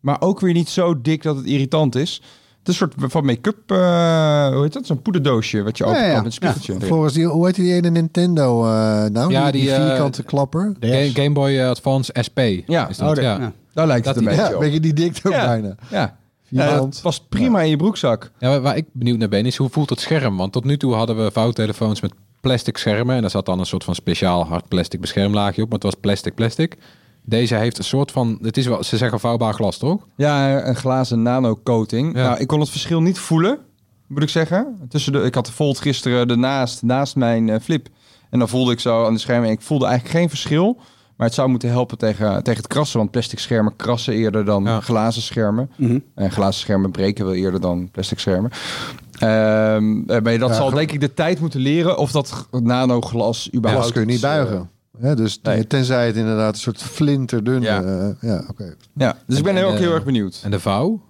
[0.00, 2.22] maar ook weer niet zo dik dat het irritant is.
[2.62, 4.86] Het is een soort van make-up, eh, hoe heet dat?
[4.86, 6.76] Zo'n poederdoosje wat je Ja, open ja, met een spiegeltje.
[6.80, 8.70] Volgens die, hoe heet die ene Nintendo eh,
[9.04, 9.30] nou?
[9.32, 10.72] Ja, die, die, eh, vierkante klapper.
[10.80, 12.38] Ga- Game Boy Advance SP.
[12.66, 12.88] Ja.
[12.88, 13.38] is dat, Oh, de- ja.
[13.38, 13.52] ja.
[13.72, 14.62] Daar lijkt Dat het een die- beetje Ja, op.
[14.64, 15.46] weet je, die dik ook Ja.
[15.46, 15.74] bijna.
[15.90, 16.16] Ja.
[16.48, 18.30] Ja, het past prima in je broekzak.
[18.38, 20.36] Ja, waar- waar ik benieuwd naar ben is hoe voelt het scherm?
[20.36, 23.14] Want tot nu toe hadden we vouwtelefoons met plastic schermen.
[23.14, 25.68] En daar zat dan een soort van speciaal hard plastic beschermlaagje op.
[25.68, 26.76] Maar het was plastic plastic.
[27.24, 30.06] Deze heeft een soort van, het is wel, ze zeggen vouwbaar glas toch?
[30.16, 32.16] Ja, een glazen nano-coating.
[32.16, 32.22] Ja.
[32.22, 33.58] Nou, ik kon het verschil niet voelen,
[34.06, 34.78] moet ik zeggen.
[34.88, 37.88] Tussen de, ik had de Fold gisteren ernaast, naast mijn eh, flip.
[38.30, 39.50] En dan voelde ik zo aan de schermen.
[39.50, 40.76] Ik voelde eigenlijk geen verschil.
[41.16, 42.98] Maar het zou moeten helpen tegen, tegen het krassen.
[42.98, 44.80] Want plastic schermen krassen eerder dan Ja.
[44.80, 45.70] glazen schermen.
[45.76, 45.98] Mhm.
[46.14, 48.50] En glazen schermen breken wel eerder dan plastic schermen.
[49.18, 53.48] Ehm eh, maar dat Ja, zal denk ik de tijd moeten leren of dat nanoglas
[53.54, 53.82] überhaupt...
[53.84, 54.70] Glas kun je niet buigen.
[55.02, 55.66] Ja, dus nee.
[55.66, 57.62] tenzij het inderdaad een soort flinterdun...
[57.62, 57.80] Ja.
[57.80, 58.74] Ja, ja oké.
[58.94, 60.40] ja, dus ik ben En- ook en, heel eh, erg benieuwd.
[60.44, 61.02] En de vouw?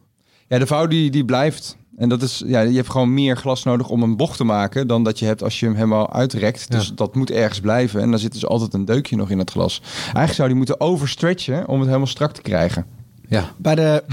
[0.49, 1.77] Ja, de vouw die, die blijft.
[1.97, 4.87] En dat is, ja, je hebt gewoon meer glas nodig om een bocht te maken
[4.87, 6.71] dan dat je hebt als je hem helemaal uitrekt.
[6.71, 8.01] Dus dat moet ergens blijven.
[8.01, 9.83] En dan zit dus altijd een deukje nog in het glas.
[10.03, 12.87] Eigenlijk zou die moeten overstretchen om het helemaal strak te krijgen.
[13.29, 13.45] Ja.
[13.57, 14.05] Bij de,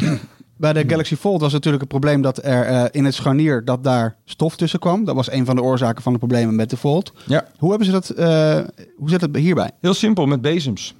[0.57, 3.83] bij de Galaxy Fold was natuurlijk het probleem dat er eh, in het scharnier dat
[3.83, 5.05] daar stof tussen kwam.
[5.05, 7.11] Dat was een van de oorzaken van de problemen met de Fold.
[7.25, 7.45] Ja.
[7.57, 8.09] Hoe hebben ze dat?
[8.09, 8.59] eh,
[8.97, 9.71] hoe zit het hierbij?
[9.81, 10.95] Heel simpel, met bezems.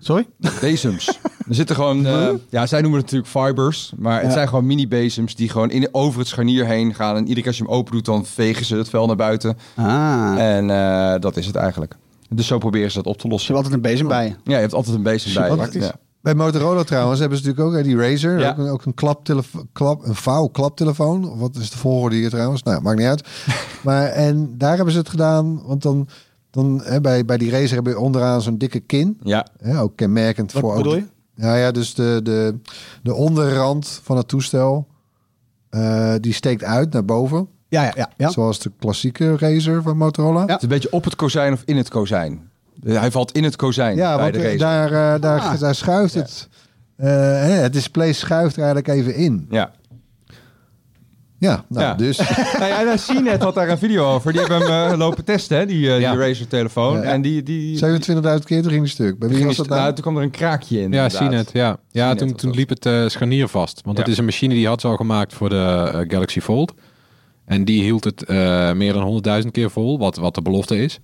[0.00, 0.26] Sorry?
[0.60, 1.08] Bezems.
[1.48, 4.32] er zitten gewoon, eh, ja, zij noemen het natuurlijk fibers, maar het Ja.
[4.32, 7.14] zijn gewoon mini-bezems die gewoon in, over het scharnier heen gaan.
[7.16, 9.56] En iedere keer als je hem open doet, dan vegen ze het vel naar buiten.
[9.76, 10.34] Ah.
[10.38, 10.66] En
[11.20, 11.96] dat is het eigenlijk.
[12.28, 13.54] Dus zo proberen ze dat op te Je lossen.
[13.54, 14.30] hebt altijd een bezem bij je.
[14.30, 15.68] Ja, je hebt altijd een bezem bij.
[15.72, 15.80] je.
[15.80, 15.94] Ja.
[16.26, 18.38] Bij Motorola trouwens hebben ze natuurlijk ook hè, die Razer.
[18.38, 18.50] Ja.
[18.50, 21.30] Ook, een- ook een, klaptelefo- klap, een vouw-klaptelefoon.
[21.30, 22.62] Of Wat is de volgorde hier trouwens?
[22.62, 23.28] Nou, maakt niet uit.
[23.84, 25.62] maar en daar hebben ze het gedaan.
[25.66, 26.08] Want dan,
[26.50, 29.18] dan hè, bij, bij die Razer hebben je onderaan zo'n dikke kin.
[29.22, 30.70] Ja, Hè, ook kenmerkend Wat voor...
[30.70, 30.98] ook bedoel de-
[31.34, 31.42] je?
[31.42, 32.54] Ja, ja, dus de, de,
[33.02, 34.86] de onderrand van het toestel...
[35.70, 37.48] eh, die steekt uit naar boven.
[37.68, 38.10] Ja, ja, ja.
[38.16, 38.28] ja.
[38.30, 40.40] Zoals de klassieke Razer van Motorola.
[40.40, 40.46] Ja.
[40.46, 42.50] het is een beetje op het kozijn of in het kozijn.
[42.84, 44.56] Hij valt in het kozijn Ja, bij want de race.
[44.56, 45.60] daar, eh, daar, Ah.
[45.60, 46.48] daar schuift het.
[46.96, 49.46] eh, hè, het display schuift er eigenlijk even in.
[49.50, 49.70] Ja.
[51.38, 51.94] Ja, nou, Ja.
[51.94, 52.18] dus.
[52.58, 54.32] nou ja, nou, CNET had daar een video over.
[54.32, 56.10] Die hebben hem eh, lopen testen, hè, die, eh, Ja.
[56.12, 56.96] die Razer-telefoon.
[56.96, 57.02] Ja.
[57.02, 57.42] En die...
[57.42, 59.18] die 27.000 keer toen ging die stuk.
[59.18, 59.92] Bij wie ging was dat nou, nou?
[59.92, 60.92] toen kwam er een kraakje in.
[60.92, 61.08] Ja.
[61.08, 61.50] CNET.
[61.52, 63.80] Ja, ja CNET toen, toen liep het scharnier vast.
[63.84, 64.12] Want dat Ja.
[64.12, 66.74] is een machine die had ze al gemaakt voor de Galaxy Fold.
[67.44, 69.02] En die hield het eh, meer dan
[69.42, 70.98] 100.000 keer vol, wat, wat de belofte is.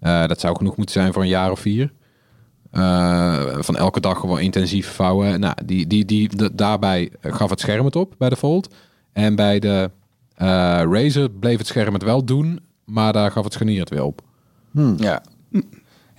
[0.00, 1.92] Eh, dat zou genoeg moeten zijn voor een jaar of vier.
[2.70, 5.40] Eh, van elke dag gewoon intensief vouwen.
[5.40, 8.74] Nou, die, die, die, de- daarbij gaf het scherm het op bij de Fold.
[9.12, 9.90] En bij de
[10.34, 10.46] eh
[10.90, 14.20] Razer bleef het scherm het wel doen, maar daar gaf het scharnier het weer op.
[14.96, 15.22] Ja.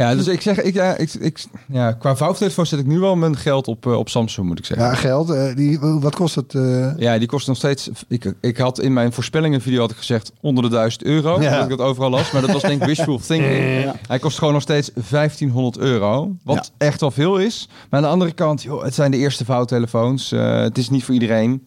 [0.01, 3.15] Ja, dus ik zeg, ik, ja, ik, ik, ja, qua vouwtelefoon zet ik nu wel
[3.15, 4.87] mijn geld op, eh, op Samsung, moet ik zeggen.
[4.87, 5.29] Ja, geld.
[5.29, 6.55] eh, die, wat kost het?
[6.55, 6.97] eh?
[6.97, 7.89] Ja, die kost nog steeds.
[8.07, 11.41] Ik, ik had in mijn voorspellingenvideo had ik gezegd onder de 1000 euro.
[11.41, 11.55] Ja.
[11.55, 12.31] Dat ik dat overal las.
[12.31, 13.91] Maar dat was denk ik wishful thinking.
[14.07, 16.35] Hij kost gewoon nog steeds 1500 euro.
[16.43, 17.67] Wat echt wel veel is.
[17.89, 20.29] Maar aan de andere kant, joh, het zijn de eerste vouwtelefoons.
[20.29, 21.63] Het is niet voor iedereen.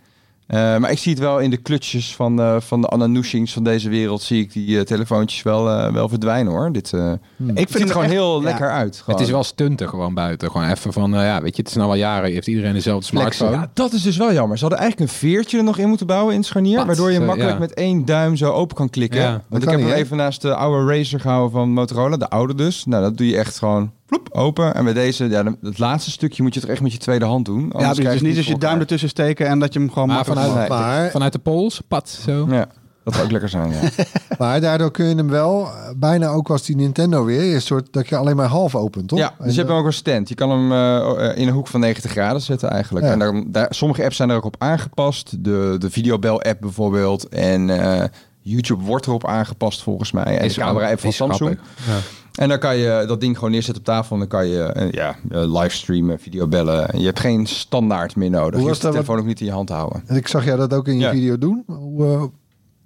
[0.46, 3.64] Eh, maar ik zie het wel in de klutjes van, eh, van de Ananoushings van
[3.64, 4.22] deze wereld.
[4.22, 6.72] Zie ik die eh, telefoontjes wel, eh, wel verdwijnen hoor.
[6.72, 8.42] Dit eh Ik het vind er gewoon echt- heel ja.
[8.44, 8.96] lekker uit.
[8.96, 9.18] Gewoon.
[9.18, 10.50] Het is wel stunten gewoon buiten.
[10.50, 13.50] Gewoon even van, ja, weet je, het is nou al jaren, heeft iedereen dezelfde smartphone.
[13.50, 14.56] Ja, dat is dus wel jammer.
[14.58, 16.76] Ze hadden eigenlijk een veertje er nog in moeten bouwen in het scharnier.
[16.76, 16.86] Wat?
[16.86, 17.58] Waardoor je makkelijk ja.
[17.58, 19.20] met één duim zo open kan klikken.
[19.20, 19.42] Ja.
[19.48, 22.16] Want ik heb hem even naast de oude Razer gehouden van Motorola.
[22.16, 22.84] De oude dus.
[22.84, 24.74] Nou, dat doe je echt gewoon ploep, open.
[24.74, 27.44] En bij deze, ja, het laatste stukje moet je toch echt met je tweede hand
[27.44, 27.60] doen.
[27.60, 27.98] Ja, Anders precies.
[28.04, 30.08] krijg dus je niet het als je duim ertussen steken en dat je hem gewoon
[30.08, 32.46] Maar vanuit, Maar, vanuit de pols, pat, zo.
[32.50, 32.66] Ja,
[33.04, 33.80] dat zou ook lekker zijn, ja.
[34.38, 37.54] maar daardoor kun je hem wel eh, bijna ook als die Nintendo weer.
[37.54, 39.18] Een soort dat je alleen maar half opent, toch?
[39.18, 40.28] Ja, dus je hebt hem ook een stand.
[40.28, 43.06] Je kan hem eh, in een hoek van 90 graden zetten eigenlijk.
[43.06, 43.12] Ja.
[43.12, 45.44] En daar, daar, sommige apps zijn er ook op aangepast.
[45.44, 47.28] De, de videobel-app bijvoorbeeld.
[47.28, 48.04] En eh,
[48.40, 50.38] YouTube wordt erop aangepast volgens mij.
[50.38, 51.58] En Is de camera-app van is Samsung.
[51.60, 51.86] grappig.
[51.86, 52.23] Ja.
[52.34, 54.12] En dan kan je dat ding gewoon neerzetten op tafel.
[54.12, 56.88] En dan kan je eh, ja, eh, livestreamen, videobellen.
[56.88, 58.60] En je hebt geen standaard meer nodig.
[58.60, 60.02] Hoe je de telefoon ook niet in je hand te houden.
[60.06, 61.10] En ik zag jou dat ook in je Ja.
[61.10, 61.62] video doen.
[61.66, 62.30] Hoe, eh, hoe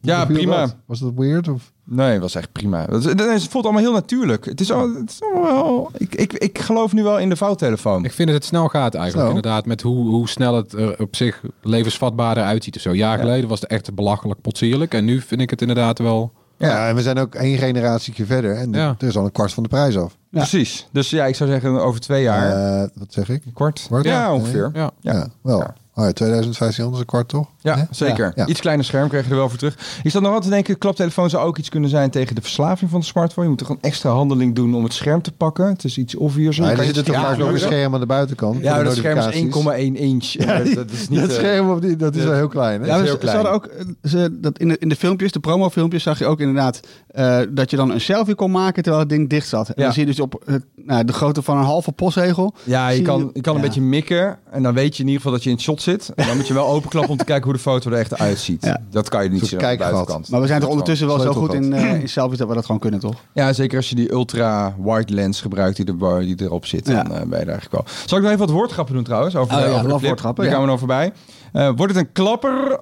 [0.00, 0.60] Ja, prima.
[0.60, 0.76] dat?
[0.86, 1.48] Was dat weird?
[1.48, 1.72] Of?
[1.84, 2.86] Nee, het was echt prima.
[2.90, 4.44] Het, het, het voelt allemaal heel natuurlijk.
[4.44, 5.90] Het is, al, het is allemaal wel...
[5.96, 8.04] Ik, ik, ik geloof nu wel in de vouwtelefoon.
[8.04, 9.26] Ik vind dat het snel gaat eigenlijk.
[9.28, 9.36] Snel.
[9.36, 12.76] Inderdaad, met hoe, hoe snel het er op zich levensvatbaarder uitziet.
[12.76, 12.90] Of zo.
[12.90, 13.22] Een jaar Ja.
[13.22, 14.94] geleden was het echt belachelijk potsierlijk.
[14.94, 16.32] En nu vind ik het inderdaad wel...
[16.58, 16.88] Ja.
[16.88, 18.56] en we zijn ook één generatietje verder.
[18.56, 18.94] En Ja.
[18.98, 20.16] er is al een kwart van de prijs af.
[20.30, 20.38] Ja.
[20.38, 20.88] Precies.
[20.92, 22.52] Dus ja, ik zou zeggen over twee jaar.
[22.82, 23.42] Eh, wat zeg ik?
[23.54, 23.84] kwart.
[23.86, 24.04] kwart?
[24.04, 24.32] Ja, Ja.
[24.34, 24.70] ongeveer.
[24.72, 24.90] Ja.
[25.00, 25.26] Ja, Ja.
[25.42, 25.64] wel.
[25.98, 27.46] Oh ja, 2500 is een kwart, toch?
[27.60, 28.32] Ja, zeker.
[28.34, 28.46] Ja.
[28.46, 30.00] Iets kleiner scherm krijg je er wel voor terug.
[30.02, 32.90] Ik zat nog altijd te denken, klaptelefoon zou ook iets kunnen zijn tegen de verslaving
[32.90, 33.42] van de smartphone.
[33.42, 35.66] Je moet toch een extra handeling doen om het scherm te pakken.
[35.66, 36.56] Het is iets obvious.
[36.56, 38.62] Ja, Dan er zit er toch het vaak nog een scherm aan de buitenkant.
[38.62, 39.96] Ja, dat scherm is notificaties.
[39.96, 40.34] 1,1 inch.
[40.58, 42.80] En dat is niet, dat eh, scherm op die, dat is wel heel klein.
[42.80, 42.86] Hè?
[42.86, 43.36] Ja, is we- heel ze klein.
[43.36, 46.40] hadden ook eh, ze, dat in, de, in de filmpjes, de promofilmpjes, zag je ook
[46.40, 49.66] inderdaad eh, dat je dan een selfie kon maken terwijl het ding dicht zat.
[49.68, 49.82] En Ja.
[49.84, 52.54] dan zie je dus op het, nou, de grootte van een halve postzegel.
[52.64, 54.38] Ja, je kan, je- kan een beetje mikken.
[54.50, 56.12] En dan weet je in ieder geval dat je in het shot zit.
[56.14, 58.64] En dan moet je wel openklappen om te kijken hoe de foto er echt uitziet.
[58.64, 58.80] Ja.
[58.90, 60.28] Dat kan je niet zien aan de buitenkant.
[60.30, 62.64] Maar we zijn toch ondertussen wel zo goed in, eh, in selfies dat we dat
[62.64, 63.14] gewoon kunnen, toch?
[63.32, 66.86] Ja, zeker als je die ultra wide lens gebruikt die, er, die erop zit.
[66.88, 67.02] Ja.
[67.02, 67.84] Dan eh, ben je er eigenlijk wel.
[68.06, 69.36] Zal ik nog even wat woordgrappen doen trouwens?
[69.36, 70.50] Over, Oh ja, over de woordgrappen, Die ja.
[70.50, 71.12] gaan we nog voorbij.
[71.52, 72.80] Eh, wordt het een klapper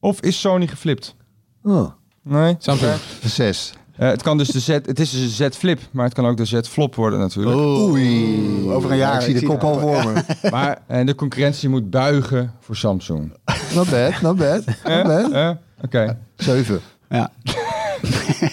[0.00, 1.16] of is Sony geflipt?
[1.62, 1.90] Oh,
[2.22, 2.56] Nee?
[2.58, 2.92] Samsung.
[3.24, 3.72] zes.
[3.96, 6.26] Eh, het kan dus de Z, het is dus een Z flip, maar het kan
[6.26, 7.56] ook de Z flop worden natuurlijk.
[7.56, 8.70] Oei.
[8.70, 9.14] Over een jaar.
[9.14, 10.22] Ik zie de ik kop al voor me.
[10.50, 13.32] Maar en de concurrentie moet buigen voor Samsung.
[13.74, 14.66] Not bad, not bad.
[14.66, 15.48] Not Eh?
[15.48, 15.56] Eh?
[15.82, 16.18] Oké.
[16.36, 16.80] Zeven.
[17.08, 17.30] Ja.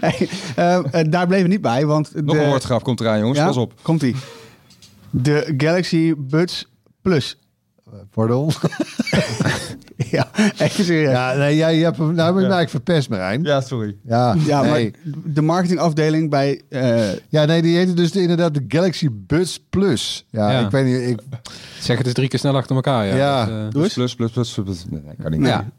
[0.00, 2.14] Hey, eh, eh, daar bleven we niet bij, want...
[2.24, 3.38] Nog de- een woordgrap komt eraan, jongens.
[3.38, 3.72] Ja, Pas op.
[3.82, 4.16] Komt ie.
[5.10, 6.66] De Galaxy Buds
[7.02, 7.38] Plus.
[8.10, 8.50] Pardon.
[10.18, 11.10] ja, even serieus.
[11.10, 11.98] Ja, Ja, nee, jij je hebt.
[11.98, 13.42] Nou, ben ik nou, ik verpest, Marijn.
[13.42, 13.96] Ja, sorry.
[14.04, 14.92] Ja, maar nee.
[15.24, 16.62] de marketingafdeling bij...
[16.68, 20.26] eh, Ja, nee, die heette dus de- inderdaad de Galaxy Buds Plus.
[20.30, 20.60] Ja, Ja.
[20.64, 21.08] ik weet niet...
[21.10, 21.20] Ik,
[21.80, 23.06] Zeg het eens drie keer snel achter elkaar.
[23.06, 23.16] Ja.
[23.16, 23.48] Ja.
[23.48, 23.92] Eh, Doe eens.
[23.94, 24.64] Plus, plus, plus, plus.
[24.64, 24.84] plus.
[25.02, 25.40] Nee, kan niet.
[25.40, 25.50] nee.
[25.50, 25.70] Ja.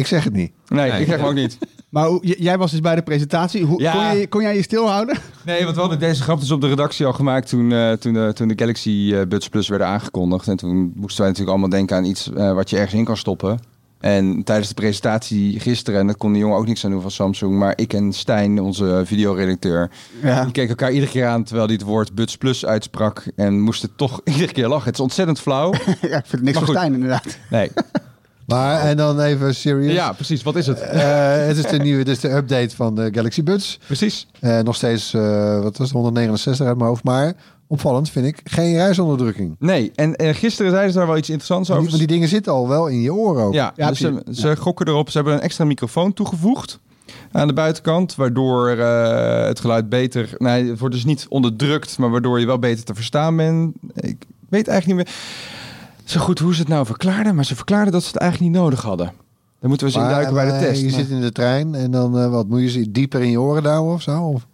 [0.00, 0.52] Ik zeg het niet.
[0.68, 1.00] Nee, Nee.
[1.00, 1.58] ik zeg hem ook niet.
[1.90, 3.64] Maar hoe- jij was dus bij de presentatie.
[3.64, 3.92] Hoe, Ja.
[3.92, 5.18] kon, jij, kon jij je stilhouden?
[5.44, 8.12] Nee, want we hadden deze grap dus op de redactie al gemaakt toen, eh, toen,
[8.12, 10.48] de, toen de Galaxy eh, Buds Plus werden aangekondigd.
[10.48, 13.16] En toen moesten wij natuurlijk allemaal denken aan iets eh, wat je ergens in kan
[13.16, 13.58] stoppen.
[14.00, 17.10] En tijdens de presentatie gisteren, en dat kon de jongen ook niks aan doen van
[17.10, 19.90] Samsung, maar ik en Stijn, onze videoredacteur,
[20.22, 20.42] Ja.
[20.42, 23.90] die keken elkaar iedere keer aan terwijl hij het woord Buds Plus uitsprak en moesten
[23.96, 24.84] toch iedere keer lachen.
[24.86, 25.72] Het is ontzettend flauw.
[25.72, 26.76] ja, ik vind het niks Maar van goed.
[26.76, 27.38] Stijn inderdaad.
[27.50, 27.70] Nee.
[28.50, 29.92] Maar, en dan even serious.
[29.92, 30.42] Ja, precies.
[30.42, 30.80] Wat is het?
[30.80, 33.78] Eh, het is de nieuwe, is de update van de Galaxy Buds.
[33.86, 34.26] Precies.
[34.40, 37.04] Eh, nog steeds, eh, wat was het, 169 uit mijn hoofd.
[37.04, 37.34] Maar
[37.66, 39.56] opvallend vind ik, geen reisonderdrukking.
[39.58, 41.82] Nee, en gisteren zeiden ze daar wel iets interessants over.
[41.82, 43.54] die, want die dingen zitten al wel in je oren ook.
[43.54, 43.98] Ja, Ja, dus
[44.30, 45.10] ze, gokken erop.
[45.10, 46.78] Ze hebben een extra microfoon toegevoegd
[47.32, 50.34] aan de buitenkant, waardoor eh, het geluid beter...
[50.38, 53.74] Nee, het wordt dus niet onderdrukt, maar waardoor je wel beter te verstaan bent.
[53.94, 55.14] Ik weet eigenlijk niet meer
[56.10, 58.60] zo goed hoe ze het nou verklaarden, maar ze verklaarden dat ze het eigenlijk niet
[58.62, 59.12] nodig hadden.
[59.60, 60.80] Daar moeten we Maar, induiken bij de eh, test.
[60.80, 63.30] Je maar- zit in de trein en dan, eh, wat, moet je ze dieper in
[63.30, 64.22] je oren douwen of zo?
[64.22, 64.46] Of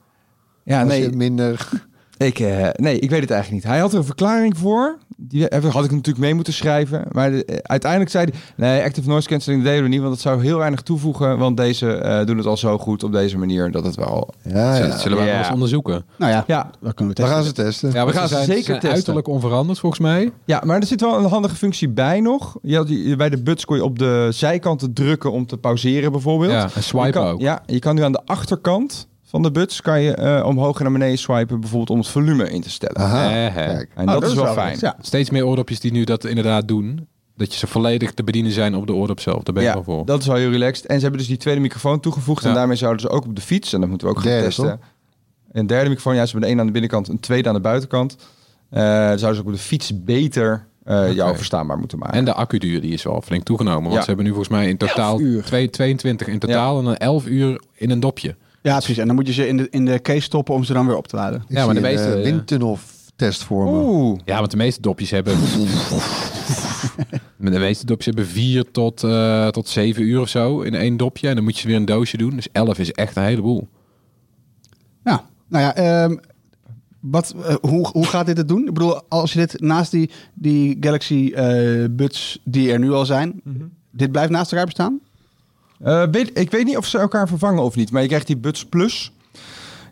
[0.64, 1.68] ja, als nee, je minder...
[2.16, 3.72] Ik, eh, nee, ik weet het eigenlijk niet.
[3.72, 4.98] Hij had er een verklaring voor.
[5.16, 7.04] Die had ik natuurlijk mee moeten schrijven.
[7.12, 8.40] Maar de- eh, uiteindelijk zei hij...
[8.56, 9.98] Nee, active noise cancelling deden we niet.
[10.00, 11.38] Want dat zou heel weinig toevoegen.
[11.38, 13.70] Want deze eh, doen het al zo goed op deze manier.
[13.70, 14.34] Dat het wel...
[14.42, 14.98] Ja, zullen- ja.
[14.98, 15.30] zullen we Ja.
[15.30, 16.04] wel eens onderzoeken.
[16.18, 17.92] Nou ja, Ja, dat kunnen we We gaan ze testen.
[17.92, 18.94] Ja, We gaan ze zijn, zeker zijn testen.
[18.96, 20.32] uiterlijk onveranderd volgens mij.
[20.44, 22.56] ja, maar er zit wel een handige functie bij nog.
[22.62, 26.12] Je had, die- bij de buds kon je op de zijkanten drukken om te pauzeren
[26.12, 26.52] bijvoorbeeld.
[26.52, 27.40] Ja, en swipen kan, ook.
[27.40, 29.08] Ja, je kan nu aan de achterkant
[29.42, 29.80] van de buds...
[29.80, 31.60] kan je eh, omhoog en naar beneden swipen.
[31.60, 32.96] Bijvoorbeeld om het volume in te stellen.
[32.96, 33.56] Aha, Eh.
[33.68, 34.76] En Oh, dat, is wel fijn.
[34.80, 34.96] Ja.
[35.00, 37.06] Steeds meer oordopjes die nu dat inderdaad doen.
[37.36, 39.42] Dat je ze volledig te bedienen zijn op de oordop zelf.
[39.42, 40.06] Daar ben ik Ja, wel voor.
[40.06, 40.86] dat is wel heel relaxed.
[40.86, 42.44] En ze hebben dus die tweede microfoon toegevoegd.
[42.44, 44.44] En daarmee zouden ze ook op de fiets, en dat moeten we ook gaan Derde,
[44.46, 44.64] testen.
[44.64, 44.78] toch?
[45.52, 48.16] Een derde microfoon, ja, ze hebben een aan de binnenkant, een tweede aan de buitenkant.
[48.70, 52.14] Eh zouden ze ook op de fiets beter eh, jou verstaanbaar moeten maken.
[52.16, 53.82] En de accuduur die is wel flink toegenomen.
[53.82, 54.00] Want Ja.
[54.00, 55.42] ze hebben nu volgens mij in totaal uur.
[55.44, 56.78] twee- 22 in totaal.
[56.78, 58.36] En dan 11 uur in een dopje.
[58.66, 58.98] Ja, precies.
[58.98, 60.96] En dan moet je ze in de, in de case stoppen om ze dan weer
[60.96, 61.44] op te laden.
[61.48, 62.22] Ja, maar de meeste, eh, ja.
[62.22, 62.78] windtunnel
[63.16, 63.70] test voor me.
[63.70, 64.20] Oeh.
[64.24, 65.38] Ja, want de meeste dopjes hebben...
[67.38, 71.28] de meeste dopjes hebben 4 tot, eh, tot 7 uur of zo in één dopje.
[71.28, 72.36] En dan moet je ze weer een doosje doen.
[72.36, 73.68] Dus 11 is echt een heleboel.
[75.04, 76.16] Ja, nou ja, ehm,
[77.00, 78.66] wat, eh, hoe, hoe gaat dit het doen?
[78.66, 83.06] Ik bedoel, als je dit naast die, die Galaxy eh, Buds die er nu al
[83.06, 83.42] zijn,
[83.90, 85.00] dit blijft naast elkaar bestaan?
[85.80, 88.64] Eh, ik weet niet of ze elkaar vervangen of niet, maar je krijgt die Buds
[88.64, 89.12] Plus.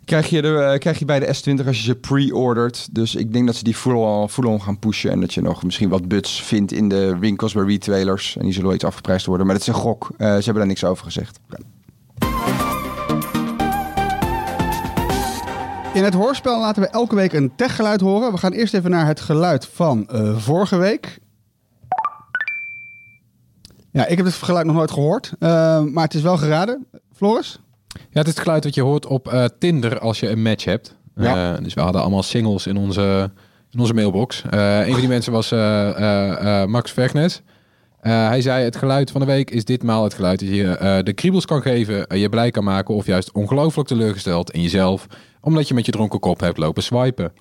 [0.05, 2.87] Krijg je, de, eh, krijg je bij de S20 als je ze pre-ordert.
[2.91, 5.11] Dus ik denk dat ze die full-on full gaan pushen.
[5.11, 8.35] En dat je nog misschien wat buds vindt in de winkels bij retailers.
[8.35, 9.45] En die zullen wel iets afgeprijsd worden.
[9.45, 10.09] Maar dat is een gok.
[10.17, 11.39] Eh, ze hebben daar niks over gezegd.
[15.93, 18.31] In het hoorspel laten we elke week een techgeluid horen.
[18.31, 21.19] We gaan eerst even naar het geluid van vorige week.
[23.95, 26.87] Ja, ik heb het geluid nog nooit gehoord, eh, maar het is wel geraden.
[27.13, 27.59] Floris?
[27.87, 30.65] Ja, het is het geluid dat je hoort op eh, Tinder als je een match
[30.65, 30.95] hebt.
[31.15, 31.55] Ja.
[31.55, 33.31] Eh, dus we hadden allemaal singles in onze,
[33.71, 34.43] in onze mailbox.
[34.49, 35.49] Een van die mensen was
[36.67, 37.41] Max Vergnes.
[37.99, 41.45] Hij zei, het geluid van de week is ditmaal het geluid dat je de kriebels
[41.45, 45.07] kan geven, je blij kan maken of juist ongelooflijk teleurgesteld in jezelf,
[45.41, 47.33] omdat je met je dronken kop hebt lopen swipen.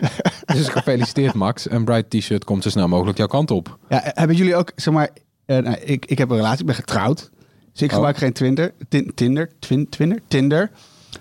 [0.54, 1.70] dus gefeliciteerd Max.
[1.70, 3.78] Een bright t-shirt komt zo snel mogelijk jouw kant op.
[3.88, 5.08] Ja, hebben jullie ook, zeg maar,
[5.58, 7.30] nou, ik, ik heb een relatie, ik ben getrouwd.
[7.72, 7.94] Dus ik Oh.
[7.94, 10.70] gebruik geen Twitter, tin, Tinder, twin, Twinder, Tinder.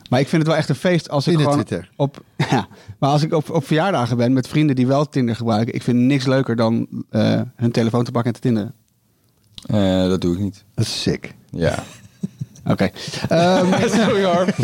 [0.09, 1.89] Maar ik vind het wel echt een feest als ik Tinder, gewoon Twitter.
[1.95, 2.67] op, ja,
[2.99, 5.97] maar als ik op, op verjaardagen ben met vrienden die wel Tinder gebruiken, ik vind
[5.99, 8.73] niks leuker dan eh, hun telefoon te pakken en te tinderen.
[9.65, 10.63] Eh, dat doe ik niet.
[10.73, 11.33] Dat is sick.
[11.49, 11.83] Ja.
[12.65, 12.89] Oké.
[13.30, 14.45] Ehm, Sorry hoor.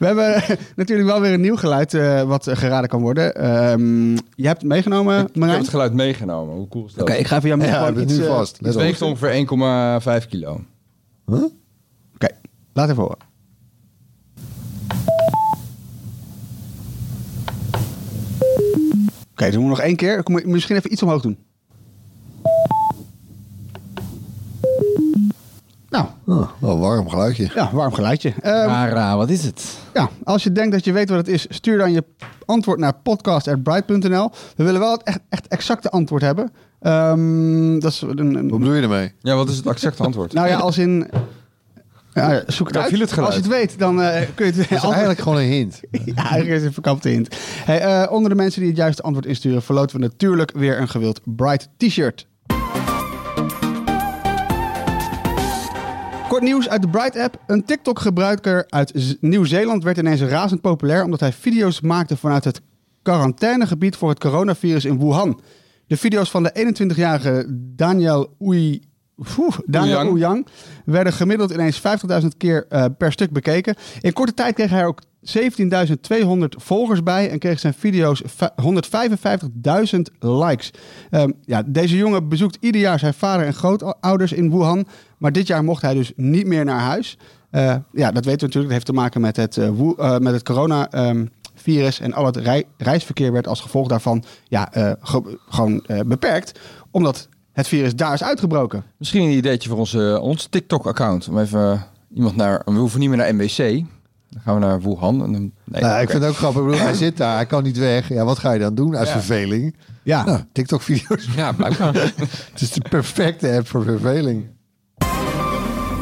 [0.00, 0.42] we hebben
[0.76, 3.34] natuurlijk wel weer een nieuw geluid eh, wat geraden kan worden.
[3.34, 5.58] Ehm, je hebt het meegenomen, Ik heb Marijn?
[5.58, 6.54] het geluid meegenomen.
[6.54, 7.02] Hoe cool is dat?
[7.02, 8.58] Oké, ik ga even jou Ja, gewoon ik ben iets, nu eh, vast.
[8.62, 8.80] Het op.
[8.80, 10.60] weegt ongeveer 1,5 kilo.
[11.26, 12.28] Oké,
[12.72, 13.18] laat even horen.
[19.32, 20.22] Oké, doen we nog één keer.
[20.44, 21.38] Misschien even iets omhoog doen.
[25.92, 27.50] Nou, Oh, wel warm geluidje.
[27.54, 28.32] ja, warm geluidje.
[28.40, 29.78] Ehm, Rara, wat is het?
[29.94, 32.04] ja, als je denkt dat je weet wat het is, stuur dan je
[32.44, 34.30] antwoord naar podcast.bright.nl.
[34.56, 36.50] We willen wel het echt, echt exacte antwoord hebben.
[36.80, 39.12] Ehm, dat is een, een- Wat bedoel je ermee?
[39.20, 40.32] Ja, wat is het exacte antwoord?
[40.32, 41.10] nou ja, als in...
[42.14, 42.90] Ja, zoek het uit.
[42.98, 43.26] het geluid.
[43.34, 44.68] Als je het weet, dan eh, kun je het...
[44.70, 45.80] Dat is eigenlijk gewoon een hint.
[46.04, 47.36] Ja, eigenlijk is het een verkapte hint.
[47.64, 50.88] Hey, eh, onder de mensen die het juiste antwoord insturen, verloten we natuurlijk weer een
[50.88, 52.26] gewild Bright t-shirt.
[56.32, 57.42] Kort nieuws uit de Bright-app.
[57.46, 61.04] Een TikTok-gebruiker uit Nieuw-Zeeland werd ineens razend populair...
[61.04, 62.60] omdat hij video's maakte vanuit het
[63.02, 65.40] quarantainegebied voor het coronavirus in Wuhan.
[65.86, 68.82] De video's van de 21-jarige Daniel Oei...
[69.38, 70.46] Oeh, Daniel Ouyang.
[70.84, 71.80] Werden gemiddeld ineens
[72.22, 73.74] 50.000 keer eh, per stuk bekeken.
[74.00, 80.00] In korte tijd kreeg hij ook 17.200 volgers bij en kreeg zijn video's va- 155.000
[80.20, 80.70] likes.
[81.10, 84.86] Ehm, ja, deze jongen bezoekt ieder jaar zijn vader en grootouders in Wuhan,
[85.18, 87.18] maar dit jaar mocht hij dus niet meer naar huis.
[87.50, 88.62] Eh, ja, dat weten we natuurlijk.
[88.64, 93.32] Dat heeft te maken met het, eh, met het coronavirus en al het rei- reisverkeer
[93.32, 94.68] werd als gevolg daarvan ja,
[95.00, 98.84] ge- gewoon beperkt, omdat het virus daar is uitgebroken.
[98.98, 101.28] Misschien een ideetje voor onze, ons TikTok-account.
[101.28, 102.62] Om even iemand naar...
[102.64, 103.82] We hoeven niet meer naar MWC.
[104.32, 105.22] Dan gaan we naar Wuhan.
[105.22, 106.62] En dan, nee, Nou, ik vind het ook grappig.
[106.62, 108.08] Ik bedoel, hij zit daar, hij kan niet weg.
[108.08, 109.76] Ja, wat ga je dan doen uit verveling?
[110.02, 111.28] Ja, Nou, TikTok-video's.
[111.36, 111.94] Ja, blijkbaar.
[112.52, 114.46] Het is de perfecte app voor verveling.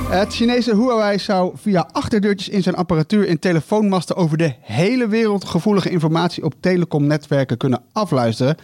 [0.09, 5.45] Het Chinese Huawei zou via achterdeurtjes in zijn apparatuur in telefoonmasten over de hele wereld
[5.45, 8.57] gevoelige informatie op telecomnetwerken kunnen afluisteren.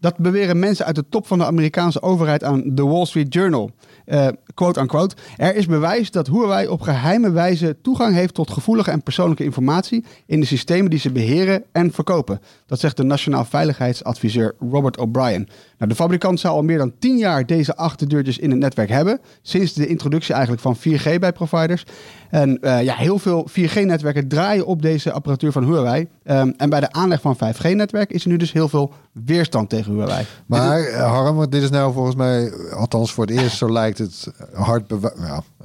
[0.00, 3.70] Dat beweren mensen uit de top van de Amerikaanse overheid aan The Wall Street Journal.
[4.10, 5.14] Eh, quote.
[5.36, 10.04] Er is bewijs dat Huawei op geheime wijze toegang heeft tot gevoelige en persoonlijke informatie
[10.26, 12.40] in de systemen die ze beheren en verkopen.
[12.66, 15.48] Dat zegt de Nationaal Veiligheidsadviseur Robert O'Brien.
[15.80, 19.20] Nou, de fabrikant zou al meer dan 10 jaar deze achterdeurtjes in het netwerk hebben.
[19.42, 21.84] Sinds de introductie eigenlijk van 4G bij providers.
[22.30, 26.08] En eh, ja, heel veel 4G-netwerken draaien op deze apparatuur van Huawei.
[26.24, 29.92] Ehm, en bij de aanleg van 5G-netwerk is er nu dus heel veel weerstand tegen
[29.92, 30.26] Huawei.
[30.46, 33.98] Maar eh, Harm, want dit is nou volgens mij, althans voor het eerst, zo lijkt
[33.98, 35.14] het hard bewijs.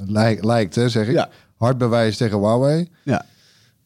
[0.05, 1.13] Lijkt, lijkt hè, zeg ik.
[1.13, 1.29] Ja.
[1.57, 2.89] Hard bewijs tegen Huawei.
[3.03, 3.25] Ja.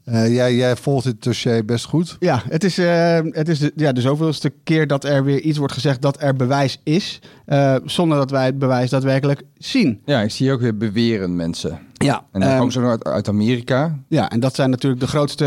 [0.04, 2.18] Eh, jij, jij volgt dit dossier best goed.
[2.20, 5.58] Ja, het is, eh, het is de, ja, de zoveelste keer dat er weer iets
[5.58, 7.20] wordt gezegd dat er bewijs is.
[7.46, 10.02] eh, zonder dat wij het bewijs daadwerkelijk zien.
[10.06, 11.80] Ja, ik zie ook weer beweren mensen.
[12.06, 14.00] Ja, En dan ehm, komen ze uit, uit Amerika.
[14.08, 15.46] Ja, en dat zijn natuurlijk de grootste,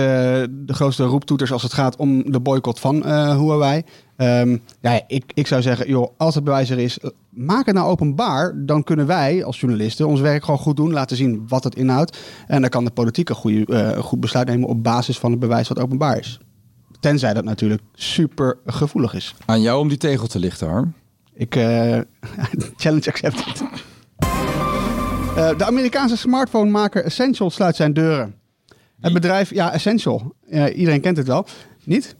[0.50, 3.82] de grootste roeptoeters als het gaat om de boycott van eh, Huawei.
[4.16, 7.88] Ehm, ja, ik, ik zou zeggen, joh, als het bewijs er is, maak het nou
[7.88, 8.52] openbaar.
[8.56, 12.18] Dan kunnen wij als journalisten ons werk gewoon goed doen, laten zien wat het inhoudt.
[12.46, 15.30] En dan kan de politiek een, goede, eh, een goed besluit nemen op basis van
[15.30, 16.40] het bewijs wat openbaar is.
[17.00, 19.34] Tenzij dat natuurlijk super gevoelig is.
[19.44, 20.92] Aan jou om die tegel te lichten, Harm.
[21.34, 21.98] Ik, eh,
[22.76, 23.62] challenge accepted.
[25.36, 28.34] Eh, de Amerikaanse smartphone-maker Essential sluit zijn deuren.
[29.00, 30.34] Het bedrijf, ja, Essential.
[30.48, 31.46] Eh, iedereen kent het wel.
[31.84, 32.16] Niet?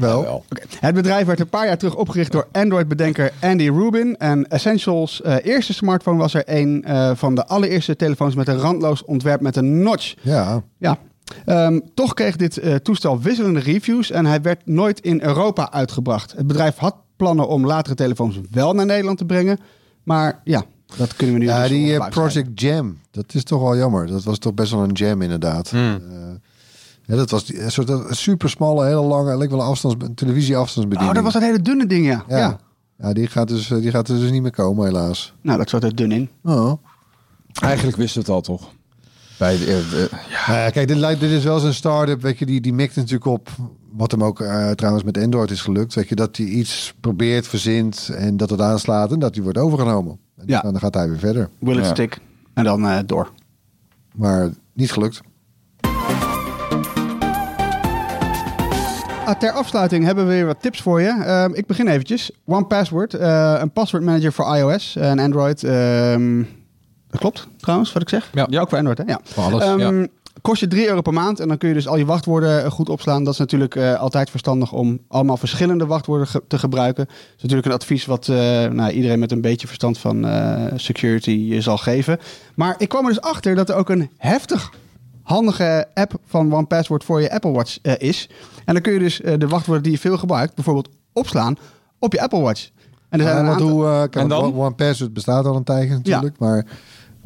[0.00, 0.20] Wel.
[0.20, 0.62] Oké.
[0.80, 4.16] Het bedrijf werd een paar jaar terug opgericht door Android-bedenker Andy Rubin.
[4.16, 8.58] En Essentials eh, eerste smartphone was er een eh, van de allereerste telefoons met een
[8.58, 10.14] randloos ontwerp met een notch.
[10.22, 10.62] Ja.
[10.78, 10.98] Ja.
[11.44, 16.32] Ehm, toch kreeg dit eh, toestel wisselende reviews en hij werd nooit in Europa uitgebracht.
[16.36, 19.58] Het bedrijf had plannen om latere telefoons wel naar Nederland te brengen.
[20.02, 20.62] Maar ja,
[20.96, 22.98] dat kunnen we nu Ja, dus die eh, Project Jam.
[23.10, 24.06] Dat is toch wel jammer.
[24.06, 25.70] Dat was toch best wel een jam inderdaad.
[25.70, 26.00] Hmm.
[26.10, 26.16] Eh,
[27.04, 29.96] ja, dat was die, een soort een super smalle, hele lange, leek wel een afstands,
[30.04, 31.08] een televisie-afstandsbediening.
[31.18, 32.24] Oh, dat was dat hele dunne ding, ja.
[32.28, 32.38] ja.
[32.38, 32.58] Ja.
[32.98, 35.34] Ja, die, gaat dus, eh, die gaat er dus niet meer komen, helaas.
[35.42, 36.30] Nou, dat zat er dun in.
[36.44, 36.72] Oh.
[37.60, 38.70] Eigenlijk wisten we het al, toch?
[39.38, 40.08] Bij de, eh, de-
[40.46, 42.96] Nou ja, kijk, dit, lijkt, dit is wel zo'n start-up, weet je, die, die mikt
[42.96, 43.48] natuurlijk op
[43.92, 45.94] wat hem ook eh, trouwens met Android is gelukt.
[45.94, 49.58] Weet je, dat hij iets probeert, verzint en dat het aanslaat en dat hij wordt
[49.58, 50.18] overgenomen.
[50.40, 50.60] En Ja.
[50.60, 51.48] dan gaat hij weer verder.
[51.58, 51.90] Will it Ja.
[51.90, 52.18] stick?
[52.54, 53.30] En dan eh, door.
[54.14, 55.20] Maar niet gelukt.
[59.24, 61.08] Ah, ter afsluiting hebben we weer wat tips voor je.
[61.24, 62.30] Ehm, ik begin eventjes.
[62.46, 65.64] One Password, eh, een password manager voor iOS en Android.
[65.64, 66.42] Ehm,
[67.08, 68.30] dat klopt trouwens, wat ik zeg.
[68.32, 68.60] Ja.
[68.60, 69.04] Ook voor Android, hè?
[69.06, 69.20] Ja.
[69.22, 70.06] Voor alles, Ehm, ja.
[70.42, 72.70] Kost je 3 euro per maand en dan kun je dus al je wachtwoorden eh,
[72.70, 73.24] goed opslaan.
[73.24, 77.04] Dat is natuurlijk eh, altijd verstandig om allemaal verschillende wachtwoorden ge- te gebruiken.
[77.04, 80.64] Dat is natuurlijk een advies wat eh, nou, iedereen met een beetje verstand van eh,
[80.76, 82.18] security je zal geven.
[82.54, 84.70] Maar ik kwam er dus achter dat er ook een heftig
[85.22, 88.28] handige app van OnePassword voor je Apple Watch eh, is.
[88.64, 91.56] En dan kun je dus eh, de wachtwoorden die je veel gebruikt, bijvoorbeeld opslaan
[91.98, 92.68] op je Apple Watch.
[93.08, 94.42] En er zijn Ja, een aantal- hoe, eh, En dan?
[94.44, 96.66] One- One Password bestaat al een tijdje natuurlijk, maar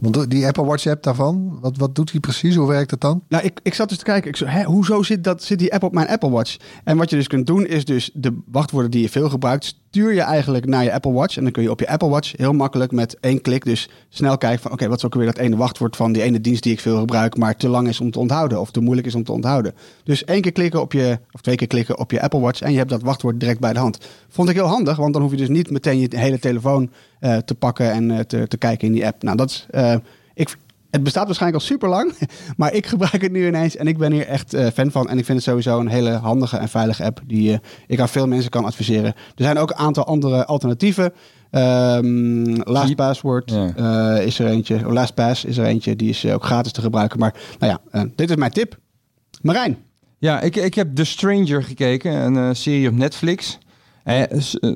[0.05, 2.55] want die Apple Watch app daarvan, wat, wat doet die precies?
[2.55, 3.23] Hoe werkt het dan?
[3.29, 4.31] Nou, ik, ik zat dus te kijken.
[4.31, 6.57] Ik zo, hè, hoezo zit, dat, zit die app op mijn Apple Watch?
[6.85, 10.15] En wat je dus kunt doen, is dus de wachtwoorden die je veel gebruikt, stuur
[10.15, 11.37] je eigenlijk naar je Apple Watch.
[11.37, 14.39] En dan kun je op je Apple Watch heel makkelijk met één klik dus snel
[14.39, 16.73] kijken van, oké, wat is ook weer dat ene wachtwoord van die ene dienst die
[16.73, 19.25] ik veel gebruik, maar te lang is om te onthouden of te moeilijk is om
[19.25, 19.75] te onthouden.
[20.05, 22.73] Dus één keer klikken op je, of twee keer klikken op je Apple Watch en
[22.73, 23.99] je hebt dat wachtwoord direct bij de hand.
[24.29, 26.90] Vond ik heel handig, want dan hoef je dus niet meteen je hele telefoon
[27.21, 29.23] eh, te pakken en eh, te, te kijken in die app.
[29.23, 29.97] Nou, dat is, eh,
[30.35, 30.57] ik,
[30.95, 32.13] het bestaat waarschijnlijk al super lang,
[32.57, 35.09] maar ik gebruik het nu ineens en ik ben hier echt eh, fan van.
[35.09, 38.09] En ik vind het sowieso een hele handige en veilige app die eh, ik aan
[38.09, 39.15] veel mensen kan adviseren.
[39.15, 41.13] Er zijn ook een aantal andere alternatieven.
[41.51, 42.95] Ehm, Last.
[42.95, 43.73] Password Ja.
[44.17, 44.87] eh, is er eentje.
[44.87, 45.97] Oh, Last Pass is er eentje.
[45.97, 47.19] Die is ook gratis te gebruiken.
[47.19, 48.79] Maar nou ja, dit is mijn tip.
[49.42, 49.77] Marijn.
[50.19, 53.59] Ja, ik, ik heb The Stranger gekeken, een serie op Netflix.
[54.05, 54.23] Eh,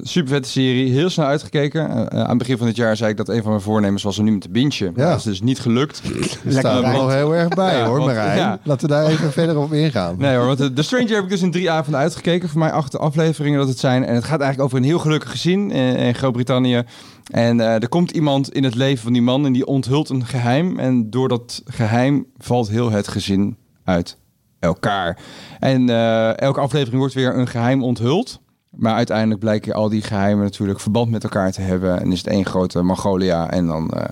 [0.03, 1.91] super vette serie, heel snel uitgekeken.
[1.91, 4.03] Eh, eh, aan het begin van dit jaar zei ik dat een van mijn voornemens
[4.03, 4.93] was om nu te bingen.
[4.97, 5.09] Ja.
[5.09, 6.03] Dat is dus niet gelukt.
[6.45, 8.37] Er staat er nog heel erg bij Ja, hoor, want- Marijn.
[8.39, 8.59] ja.
[8.62, 10.14] Laten we daar even verder op ingaan.
[10.18, 12.49] Nee hoor, want The Stranger heb ik dus in drie avonden uitgekeken.
[12.49, 14.05] Voor mij acht afleveringen dat het zijn.
[14.05, 16.83] En het gaat eigenlijk over een heel gelukkig gezin in Groot-Brittannië.
[17.31, 20.79] En er komt iemand in het leven van die man en die onthult een geheim.
[20.79, 24.16] En door dat geheim valt heel het gezin uit
[24.59, 25.18] elkaar.
[25.59, 25.89] En
[26.37, 28.41] elke aflevering wordt weer een geheim onthuld.
[28.71, 32.01] Maar uiteindelijk blijken al die geheimen natuurlijk verband met elkaar te hebben.
[32.01, 33.51] En is het één grote Mongolia.
[33.51, 34.09] En dan eh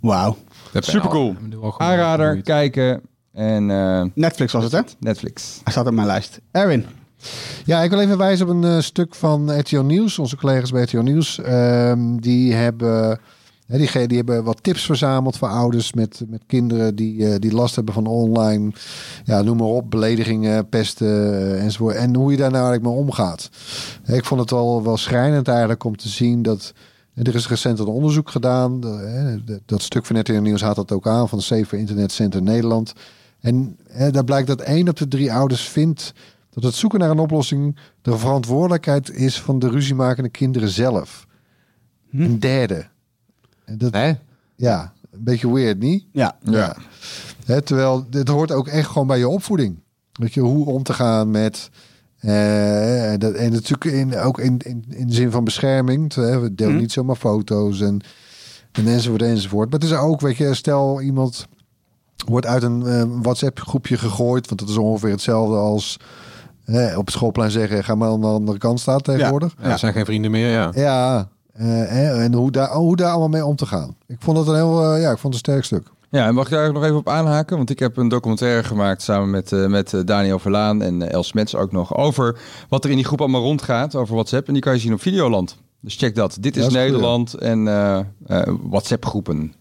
[0.00, 0.36] Wauw.
[0.72, 1.36] supercool.
[1.78, 3.02] Aanrader, kijken.
[3.32, 4.80] En eh, Netflix was het, hè?
[5.00, 5.60] Netflix.
[5.64, 6.40] Hij staat op mijn lijst.
[6.50, 6.86] Erwin.
[7.64, 10.18] Ja, ik wil even wijzen op een eh, stuk van RTL Nieuws.
[10.18, 11.40] Onze collega's bij RTL Nieuws.
[11.40, 13.20] Ehm, die, hebben,
[13.68, 17.74] hè, die, hebben wat tips verzameld voor ouders met, met kinderen die, eh, die last
[17.74, 18.72] hebben van online.
[19.24, 19.90] Ja, noem maar op.
[19.90, 21.94] Beledigingen, pesten eh, enzovoort.
[21.94, 23.50] En hoe je daar nou eigenlijk mee omgaat.
[24.06, 26.72] Ik vond het wel, wel schrijnend eigenlijk om te zien dat...
[27.14, 28.80] Er is recent een onderzoek gedaan.
[29.66, 32.92] Dat stuk van RTL Nieuws haalt dat ook aan van Safer Internet Center Nederland.
[33.40, 33.76] En
[34.10, 36.12] daar blijkt dat één op de drie ouders vindt
[36.50, 41.26] dat het zoeken naar een oplossing de verantwoordelijkheid is van de ruziemakende kinderen zelf.
[42.12, 42.86] Een derde.
[43.68, 44.12] En dat, Hè?
[44.56, 46.04] Ja, een beetje weird, niet?
[46.12, 46.36] Ja.
[46.42, 46.76] Ja.
[47.44, 49.78] Hè, terwijl dit hoort ook echt gewoon bij je opvoeding.
[50.12, 51.70] Weet je, hoe om te gaan met.
[52.18, 56.14] eh, dat, en natuurlijk in, ook in, in, in de zin van bescherming.
[56.14, 58.00] Hè, we delen niet zomaar foto's en,
[58.72, 59.70] en enzovoort enzovoort.
[59.70, 61.46] Maar het is ook, weet je, stel iemand
[62.26, 64.48] wordt uit een eh, WhatsApp groepje gegooid.
[64.48, 65.96] Want dat is ongeveer hetzelfde als
[66.96, 67.84] op het schoolplein zeggen...
[67.84, 69.54] ga maar aan de andere kant staan tegenwoordig.
[69.62, 70.70] Ja, er zijn geen vrienden meer, ja.
[70.74, 71.28] Ja,
[71.58, 73.96] eh, hè, en hoe daar, hoe daar allemaal mee om te gaan.
[74.06, 75.96] Ik vond het een heel, eh, ja, ik vond het een sterk stuk.
[76.10, 77.56] Ja, en mag ik daar nog even op aanhaken?
[77.56, 81.54] Want ik heb een documentaire gemaakt samen met, eh, met Daniel Verlaan en Els Mets
[81.54, 82.38] ook nog over
[82.68, 84.46] wat er in die groep allemaal rondgaat over WhatsApp.
[84.46, 85.56] En die kan je zien op Videoland.
[85.80, 86.36] Dus check dat.
[86.40, 89.54] Dit is Ja, dat is goed, Nederland en eh, eh, WhatsApp groepen.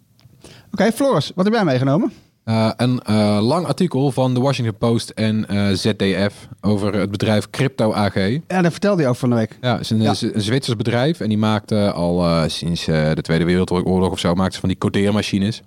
[0.71, 2.11] Oké, Floris, wat heb jij meegenomen?
[2.47, 7.49] Eh, een eh, lang artikel van de Washington Post en eh, ZDF over het bedrijf
[7.49, 8.15] Crypto AG.
[8.47, 9.57] Ja, dat vertelde je ook van de week.
[9.61, 10.13] Ja, het is een, Ja.
[10.19, 14.59] een Zwitsers bedrijf en die maakte al sinds de Tweede Wereldoorlog of zo maakte ze
[14.59, 15.61] van die codeermachines.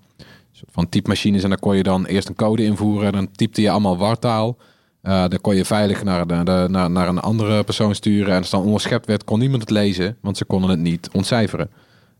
[0.70, 3.70] Van typemachines en dan kon je dan eerst een code invoeren en dan typte je
[3.70, 4.56] allemaal wartaal.
[5.02, 8.46] Dan kon je veilig naar, de, de- naar, naar een andere persoon sturen en als
[8.46, 11.70] het dan onderschept werd kon niemand het lezen, want ze konden het niet ontcijferen.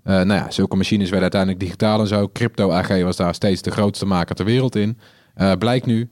[0.03, 2.29] Eh, nou ja, zulke machines werden uiteindelijk digitaal en zo.
[2.33, 4.99] Crypto AG was daar steeds de grootste maker ter wereld in.
[5.35, 6.09] Eh, blijkt nu,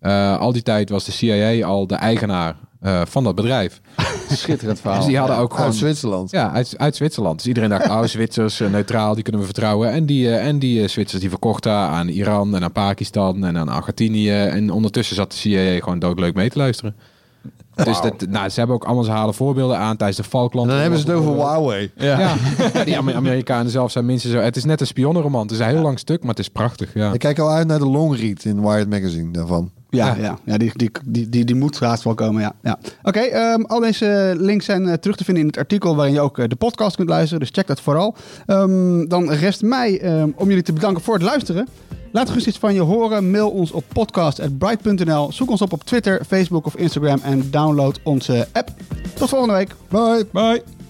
[0.00, 2.56] eh, al die tijd was de CIA al de eigenaar
[3.04, 3.80] van dat bedrijf.
[4.30, 4.98] Schitterend verhaal.
[4.98, 5.66] Dus die hadden ook gewoon...
[5.66, 6.30] Uit Zwitserland.
[6.30, 7.36] Ja, uit, uit Zwitserland.
[7.36, 9.90] Dus iedereen dacht, oh, Zwitsers, neutraal, die kunnen we vertrouwen.
[9.90, 14.30] En die, en die Zwitsers die verkochten aan Iran en aan Pakistan en aan Argentinië.
[14.30, 16.94] En ondertussen zat de CIA gewoon doodleuk mee te luisteren.
[17.74, 20.68] Dus dat, nou, ze hebben ook allemaal, ze halen voorbeelden aan tijdens de Falkland.
[20.68, 21.90] Dan hebben ze het over Huawei.
[21.96, 22.34] Ja, ja
[22.84, 24.40] die Amer- Amerikanen zelf zijn minstens zo.
[24.40, 25.42] Het is net een spionnenroman.
[25.42, 26.94] Het is een heel lang stuk, maar het is prachtig.
[26.94, 27.12] Ja.
[27.12, 29.70] Ik kijk al uit naar de longread in Wired Magazine daarvan.
[29.96, 30.38] Ja, ja.
[30.44, 32.52] ja die, die, die, die, die moet haast wel komen, ja.
[32.62, 32.78] ja.
[33.02, 35.96] Oké, ehm, al deze links zijn eh, terug te vinden in het artikel...
[35.96, 38.14] waarin je ook eh, de podcast kunt luisteren, dus check dat vooral.
[38.46, 41.68] Ehm, dan rest mij ehm, om jullie te bedanken voor het luisteren.
[42.12, 43.30] Laat gerust iets van je horen.
[43.30, 45.32] Mail ons op podcast.bright.nl.
[45.32, 47.18] Zoek ons op op Twitter, Facebook of Instagram...
[47.22, 48.70] en download onze app.
[49.14, 49.74] Tot volgende week.
[49.88, 50.26] Bye.
[50.32, 50.81] Bye.